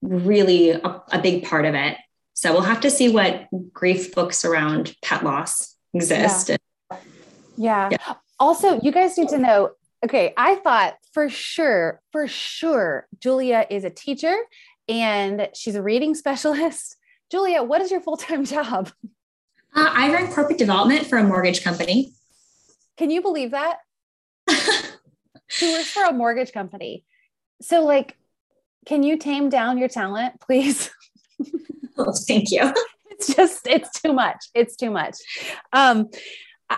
really 0.03 0.69
a, 0.69 1.01
a 1.11 1.19
big 1.19 1.45
part 1.45 1.65
of 1.65 1.73
it. 1.73 1.97
So 2.35 2.53
we'll 2.53 2.61
have 2.61 2.81
to 2.81 2.91
see 2.91 3.09
what 3.09 3.47
grief 3.73 4.13
books 4.13 4.45
around 4.45 4.95
pet 5.01 5.23
loss 5.23 5.75
exist 5.95 6.49
yeah. 6.49 6.57
Yeah. 7.55 7.89
yeah. 7.91 8.13
Also, 8.39 8.79
you 8.81 8.91
guys 8.91 9.17
need 9.17 9.29
to 9.29 9.37
know 9.37 9.71
okay, 10.03 10.33
I 10.35 10.55
thought 10.55 10.95
for 11.13 11.29
sure, 11.29 12.01
for 12.11 12.27
sure, 12.27 13.07
Julia 13.19 13.65
is 13.69 13.83
a 13.83 13.89
teacher 13.89 14.35
and 14.87 15.49
she's 15.55 15.75
a 15.75 15.81
reading 15.81 16.13
specialist. 16.15 16.97
Julia, 17.31 17.63
what 17.63 17.81
is 17.81 17.89
your 17.89 18.01
full 18.01 18.17
time 18.17 18.45
job? 18.45 18.91
Uh, 19.75 19.89
I 19.89 20.13
run 20.13 20.31
corporate 20.31 20.59
development 20.59 21.07
for 21.07 21.17
a 21.17 21.23
mortgage 21.23 21.63
company. 21.63 22.13
Can 22.97 23.09
you 23.09 23.21
believe 23.23 23.51
that? 23.51 23.77
she 25.47 25.71
works 25.71 25.89
for 25.89 26.03
a 26.03 26.13
mortgage 26.13 26.51
company. 26.51 27.05
So, 27.59 27.83
like, 27.83 28.15
can 28.85 29.01
you 29.01 29.17
tame 29.17 29.49
down 29.49 29.79
your 29.79 29.87
talent, 29.87 30.39
please? 30.41 30.91
oh, 31.97 32.13
thank 32.27 32.51
you. 32.51 32.71
It's 33.09 33.33
just, 33.33 33.65
it's 33.65 33.99
too 33.99 34.13
much. 34.13 34.45
It's 34.53 34.75
too 34.75 34.91
much. 34.91 35.15
Um, 35.71 36.09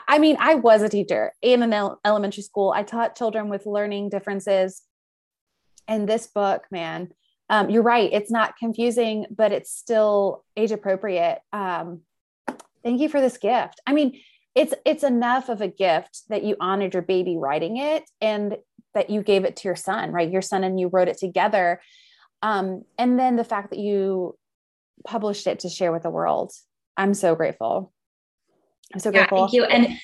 I 0.07 0.19
mean, 0.19 0.37
I 0.39 0.55
was 0.55 0.81
a 0.81 0.89
teacher 0.89 1.33
in 1.41 1.61
an 1.61 1.95
elementary 2.05 2.43
school. 2.43 2.71
I 2.75 2.83
taught 2.83 3.15
children 3.15 3.49
with 3.49 3.65
learning 3.65 4.09
differences. 4.09 4.81
And 5.87 6.09
this 6.09 6.27
book, 6.27 6.63
man, 6.71 7.09
um, 7.49 7.69
you're 7.69 7.83
right. 7.83 8.11
It's 8.11 8.31
not 8.31 8.57
confusing, 8.57 9.25
but 9.29 9.51
it's 9.51 9.71
still 9.71 10.43
age 10.57 10.71
appropriate. 10.71 11.39
Um, 11.53 12.01
thank 12.83 12.99
you 12.99 13.09
for 13.09 13.21
this 13.21 13.37
gift. 13.37 13.81
I 13.85 13.93
mean, 13.93 14.19
it's 14.55 14.73
it's 14.85 15.03
enough 15.03 15.49
of 15.49 15.61
a 15.61 15.67
gift 15.67 16.21
that 16.29 16.43
you 16.43 16.55
honored 16.59 16.93
your 16.93 17.03
baby 17.03 17.37
writing 17.37 17.77
it 17.77 18.03
and 18.21 18.57
that 18.93 19.09
you 19.09 19.21
gave 19.21 19.43
it 19.43 19.57
to 19.57 19.67
your 19.67 19.75
son, 19.75 20.11
right? 20.11 20.31
Your 20.31 20.41
son 20.41 20.63
and 20.63 20.79
you 20.79 20.87
wrote 20.87 21.09
it 21.09 21.17
together. 21.17 21.81
Um, 22.41 22.83
and 22.97 23.19
then 23.19 23.35
the 23.35 23.43
fact 23.43 23.71
that 23.71 23.79
you 23.79 24.37
published 25.05 25.45
it 25.45 25.59
to 25.59 25.69
share 25.69 25.91
with 25.91 26.03
the 26.03 26.09
world. 26.09 26.53
I'm 26.97 27.13
so 27.13 27.35
grateful. 27.35 27.91
I'm 28.93 28.99
so 28.99 29.11
grateful. 29.11 29.37
Yeah, 29.37 29.43
thank 29.43 29.53
you. 29.53 29.63
And 29.65 29.97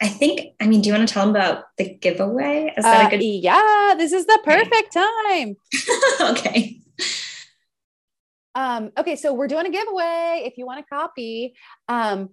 I 0.00 0.08
think, 0.08 0.54
I 0.60 0.66
mean, 0.66 0.82
do 0.82 0.88
you 0.88 0.94
want 0.94 1.08
to 1.08 1.12
tell 1.12 1.24
them 1.24 1.34
about 1.34 1.64
the 1.78 1.94
giveaway? 1.94 2.72
Is 2.76 2.84
that 2.84 3.04
uh, 3.04 3.08
a 3.08 3.10
good? 3.10 3.24
Yeah, 3.24 3.94
this 3.96 4.12
is 4.12 4.26
the 4.26 4.38
perfect 4.44 4.92
time. 4.92 5.56
okay. 6.32 6.80
Um, 8.54 8.90
okay, 8.96 9.16
so 9.16 9.32
we're 9.32 9.48
doing 9.48 9.66
a 9.66 9.70
giveaway 9.70 10.42
if 10.46 10.58
you 10.58 10.66
want 10.66 10.80
a 10.80 10.82
copy. 10.82 11.54
Um, 11.88 12.30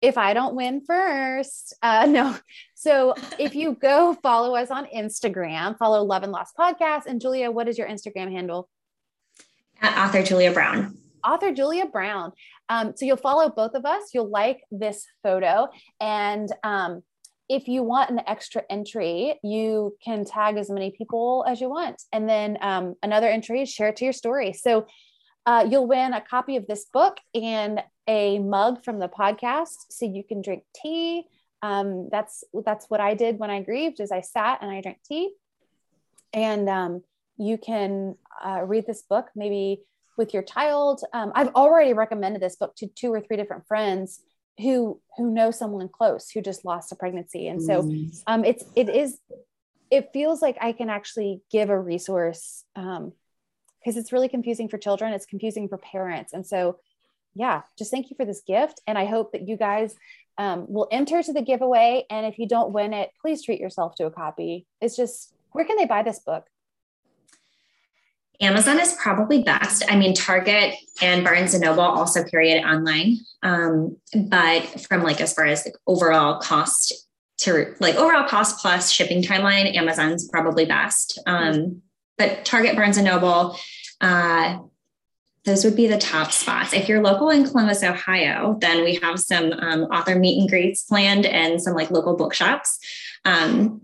if 0.00 0.16
I 0.16 0.32
don't 0.32 0.54
win 0.54 0.82
first, 0.86 1.74
uh, 1.82 2.06
no. 2.10 2.36
So 2.74 3.14
if 3.38 3.54
you 3.54 3.74
go 3.74 4.14
follow 4.22 4.54
us 4.54 4.70
on 4.70 4.86
Instagram, 4.86 5.76
follow 5.78 6.02
Love 6.04 6.22
and 6.22 6.32
Loss 6.32 6.52
Podcast. 6.58 7.06
And 7.06 7.20
Julia, 7.20 7.50
what 7.50 7.68
is 7.68 7.78
your 7.78 7.88
Instagram 7.88 8.30
handle? 8.30 8.68
At 9.80 9.96
author 9.96 10.22
Julia 10.22 10.52
Brown. 10.52 10.98
Author 11.28 11.52
Julia 11.52 11.86
Brown. 11.86 12.32
Um, 12.68 12.94
so 12.96 13.04
you'll 13.04 13.16
follow 13.18 13.50
both 13.50 13.74
of 13.74 13.84
us. 13.84 14.10
You'll 14.14 14.30
like 14.30 14.62
this 14.70 15.06
photo. 15.22 15.68
And 16.00 16.48
um, 16.64 17.02
if 17.48 17.68
you 17.68 17.82
want 17.82 18.10
an 18.10 18.20
extra 18.26 18.62
entry, 18.68 19.38
you 19.42 19.96
can 20.04 20.24
tag 20.24 20.56
as 20.56 20.70
many 20.70 20.90
people 20.90 21.44
as 21.46 21.60
you 21.60 21.68
want. 21.68 22.02
And 22.12 22.28
then 22.28 22.58
um, 22.60 22.94
another 23.02 23.28
entry 23.28 23.62
is 23.62 23.70
share 23.70 23.88
it 23.88 23.96
to 23.96 24.04
your 24.04 24.12
story. 24.12 24.52
So 24.52 24.86
uh, 25.46 25.66
you'll 25.68 25.86
win 25.86 26.12
a 26.12 26.20
copy 26.20 26.56
of 26.56 26.66
this 26.66 26.86
book 26.92 27.18
and 27.34 27.82
a 28.06 28.38
mug 28.38 28.84
from 28.84 28.98
the 28.98 29.08
podcast 29.08 29.76
so 29.90 30.06
you 30.06 30.24
can 30.24 30.42
drink 30.42 30.62
tea. 30.74 31.24
Um, 31.62 32.08
that's 32.10 32.44
that's 32.64 32.86
what 32.88 33.00
I 33.00 33.14
did 33.14 33.38
when 33.38 33.50
I 33.50 33.62
grieved 33.62 34.00
is 34.00 34.12
I 34.12 34.20
sat 34.20 34.58
and 34.62 34.70
I 34.70 34.80
drank 34.80 34.98
tea. 35.06 35.32
And 36.32 36.68
um, 36.68 37.02
you 37.38 37.56
can 37.56 38.16
uh, 38.44 38.62
read 38.62 38.86
this 38.86 39.02
book 39.02 39.26
maybe 39.34 39.80
with 40.18 40.34
your 40.34 40.42
child. 40.42 41.02
Um, 41.12 41.32
I've 41.34 41.54
already 41.54 41.92
recommended 41.94 42.42
this 42.42 42.56
book 42.56 42.74
to 42.76 42.88
two 42.88 43.12
or 43.12 43.20
three 43.20 43.36
different 43.36 43.66
friends 43.66 44.20
who 44.58 45.00
who 45.16 45.30
know 45.30 45.52
someone 45.52 45.88
close 45.88 46.30
who 46.30 46.42
just 46.42 46.64
lost 46.64 46.90
a 46.90 46.96
pregnancy. 46.96 47.46
And 47.46 47.62
so 47.62 47.82
mm. 47.82 48.22
um, 48.26 48.44
it's 48.44 48.64
it 48.74 48.88
is 48.88 49.20
it 49.90 50.10
feels 50.12 50.42
like 50.42 50.58
I 50.60 50.72
can 50.72 50.90
actually 50.90 51.40
give 51.50 51.70
a 51.70 51.78
resource 51.78 52.64
um, 52.76 53.12
because 53.80 53.96
it's 53.96 54.12
really 54.12 54.28
confusing 54.28 54.68
for 54.68 54.78
children. 54.78 55.12
It's 55.12 55.26
confusing 55.26 55.68
for 55.68 55.78
parents. 55.78 56.32
And 56.32 56.46
so, 56.46 56.78
yeah, 57.34 57.62
just 57.78 57.90
thank 57.90 58.10
you 58.10 58.16
for 58.16 58.26
this 58.26 58.42
gift. 58.42 58.82
And 58.86 58.98
I 58.98 59.06
hope 59.06 59.32
that 59.32 59.48
you 59.48 59.56
guys 59.56 59.94
um, 60.36 60.66
will 60.68 60.88
enter 60.90 61.22
to 61.22 61.32
the 61.32 61.42
giveaway. 61.42 62.04
And 62.10 62.26
if 62.26 62.38
you 62.38 62.46
don't 62.46 62.72
win 62.72 62.92
it, 62.92 63.12
please 63.22 63.42
treat 63.42 63.60
yourself 63.60 63.94
to 63.94 64.06
a 64.06 64.10
copy. 64.10 64.66
It's 64.80 64.96
just, 64.96 65.32
where 65.52 65.64
can 65.64 65.76
they 65.76 65.86
buy 65.86 66.02
this 66.02 66.18
book? 66.18 66.44
Amazon 68.40 68.78
is 68.78 68.94
probably 68.94 69.42
best. 69.42 69.82
I 69.88 69.96
mean, 69.96 70.14
Target 70.14 70.74
and 71.02 71.24
Barnes 71.24 71.54
and 71.54 71.64
Noble 71.64 71.82
also 71.82 72.22
carry 72.22 72.52
it 72.52 72.64
online. 72.64 73.18
Um, 73.42 73.96
but 74.14 74.62
from 74.88 75.02
like 75.02 75.20
as 75.20 75.32
far 75.32 75.44
as 75.44 75.64
like 75.64 75.74
overall 75.86 76.40
cost 76.40 76.94
to 77.38 77.74
like 77.80 77.96
overall 77.96 78.28
cost 78.28 78.60
plus 78.60 78.90
shipping 78.90 79.22
timeline, 79.22 79.74
Amazon's 79.76 80.28
probably 80.28 80.64
best. 80.64 81.18
Um, 81.26 81.82
but 82.16 82.44
Target, 82.44 82.76
Barnes 82.76 82.96
and 82.96 83.06
Noble, 83.06 83.56
uh, 84.00 84.58
those 85.44 85.64
would 85.64 85.76
be 85.76 85.86
the 85.86 85.98
top 85.98 86.30
spots. 86.30 86.72
If 86.72 86.88
you're 86.88 87.00
local 87.00 87.30
in 87.30 87.44
Columbus, 87.44 87.82
Ohio, 87.82 88.58
then 88.60 88.84
we 88.84 88.96
have 88.96 89.18
some 89.18 89.52
um, 89.52 89.84
author 89.84 90.16
meet 90.16 90.38
and 90.38 90.48
greets 90.48 90.82
planned 90.82 91.26
and 91.26 91.62
some 91.62 91.74
like 91.74 91.90
local 91.90 92.16
bookshops. 92.16 92.78
Um, 93.24 93.82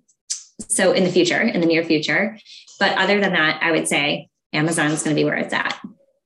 so 0.69 0.93
in 0.93 1.05
the 1.05 1.11
future, 1.11 1.41
in 1.41 1.61
the 1.61 1.67
near 1.67 1.85
future. 1.85 2.39
But 2.79 2.99
other 2.99 3.21
than 3.21 3.33
that, 3.33 3.61
I 3.63 3.71
would 3.71 3.89
say 3.89 4.29
Amazon's 4.55 5.03
going 5.03 5.15
to 5.15 5.21
be 5.21 5.25
where 5.25 5.37
it's 5.37 5.53
at. 5.53 5.79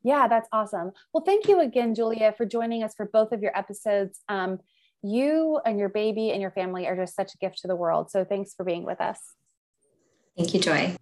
Yeah, 0.05 0.29
that's 0.29 0.49
awesome. 0.53 0.93
Well, 1.13 1.25
thank 1.25 1.49
you 1.49 1.61
again, 1.61 1.95
Julia, 1.95 2.33
for 2.37 2.47
joining 2.47 2.83
us 2.83 2.95
for 2.95 3.07
both 3.07 3.33
of 3.33 3.43
your 3.43 3.57
episodes. 3.59 4.21
Um, 4.29 4.59
you 5.03 5.61
and 5.65 5.79
your 5.79 5.89
baby 5.89 6.31
and 6.31 6.41
your 6.41 6.51
family 6.51 6.87
are 6.87 6.97
just 6.97 7.17
such 7.17 7.35
a 7.35 7.39
gift 7.39 7.61
to 7.63 7.69
the 7.69 7.77
world. 7.77 8.11
So 8.11 8.25
thanks 8.25 8.55
for 8.55 8.65
being 8.65 8.85
with 8.85 9.01
us. 9.01 9.19
Thank 10.37 10.55
you, 10.55 10.61
Joy. 10.61 10.97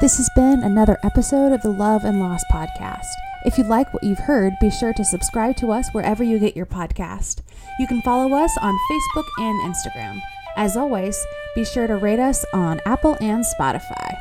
This 0.00 0.16
has 0.16 0.28
been 0.34 0.62
another 0.62 0.98
episode 1.04 1.52
of 1.52 1.62
the 1.62 1.70
Love 1.70 2.04
and 2.04 2.20
Loss 2.20 2.42
podcast. 2.52 3.06
If 3.44 3.58
you 3.58 3.64
like 3.64 3.92
what 3.94 4.02
you've 4.02 4.18
heard, 4.18 4.54
be 4.60 4.70
sure 4.70 4.92
to 4.92 5.04
subscribe 5.04 5.56
to 5.58 5.70
us 5.70 5.88
wherever 5.92 6.24
you 6.24 6.38
get 6.38 6.56
your 6.56 6.66
podcast. 6.66 7.42
You 7.78 7.86
can 7.86 8.02
follow 8.02 8.34
us 8.34 8.56
on 8.60 8.78
Facebook 8.90 9.26
and 9.38 9.74
Instagram. 9.74 10.20
As 10.56 10.76
always, 10.76 11.26
be 11.54 11.64
sure 11.64 11.86
to 11.86 11.96
rate 11.96 12.20
us 12.20 12.44
on 12.52 12.80
Apple 12.86 13.16
and 13.20 13.44
Spotify. 13.44 14.16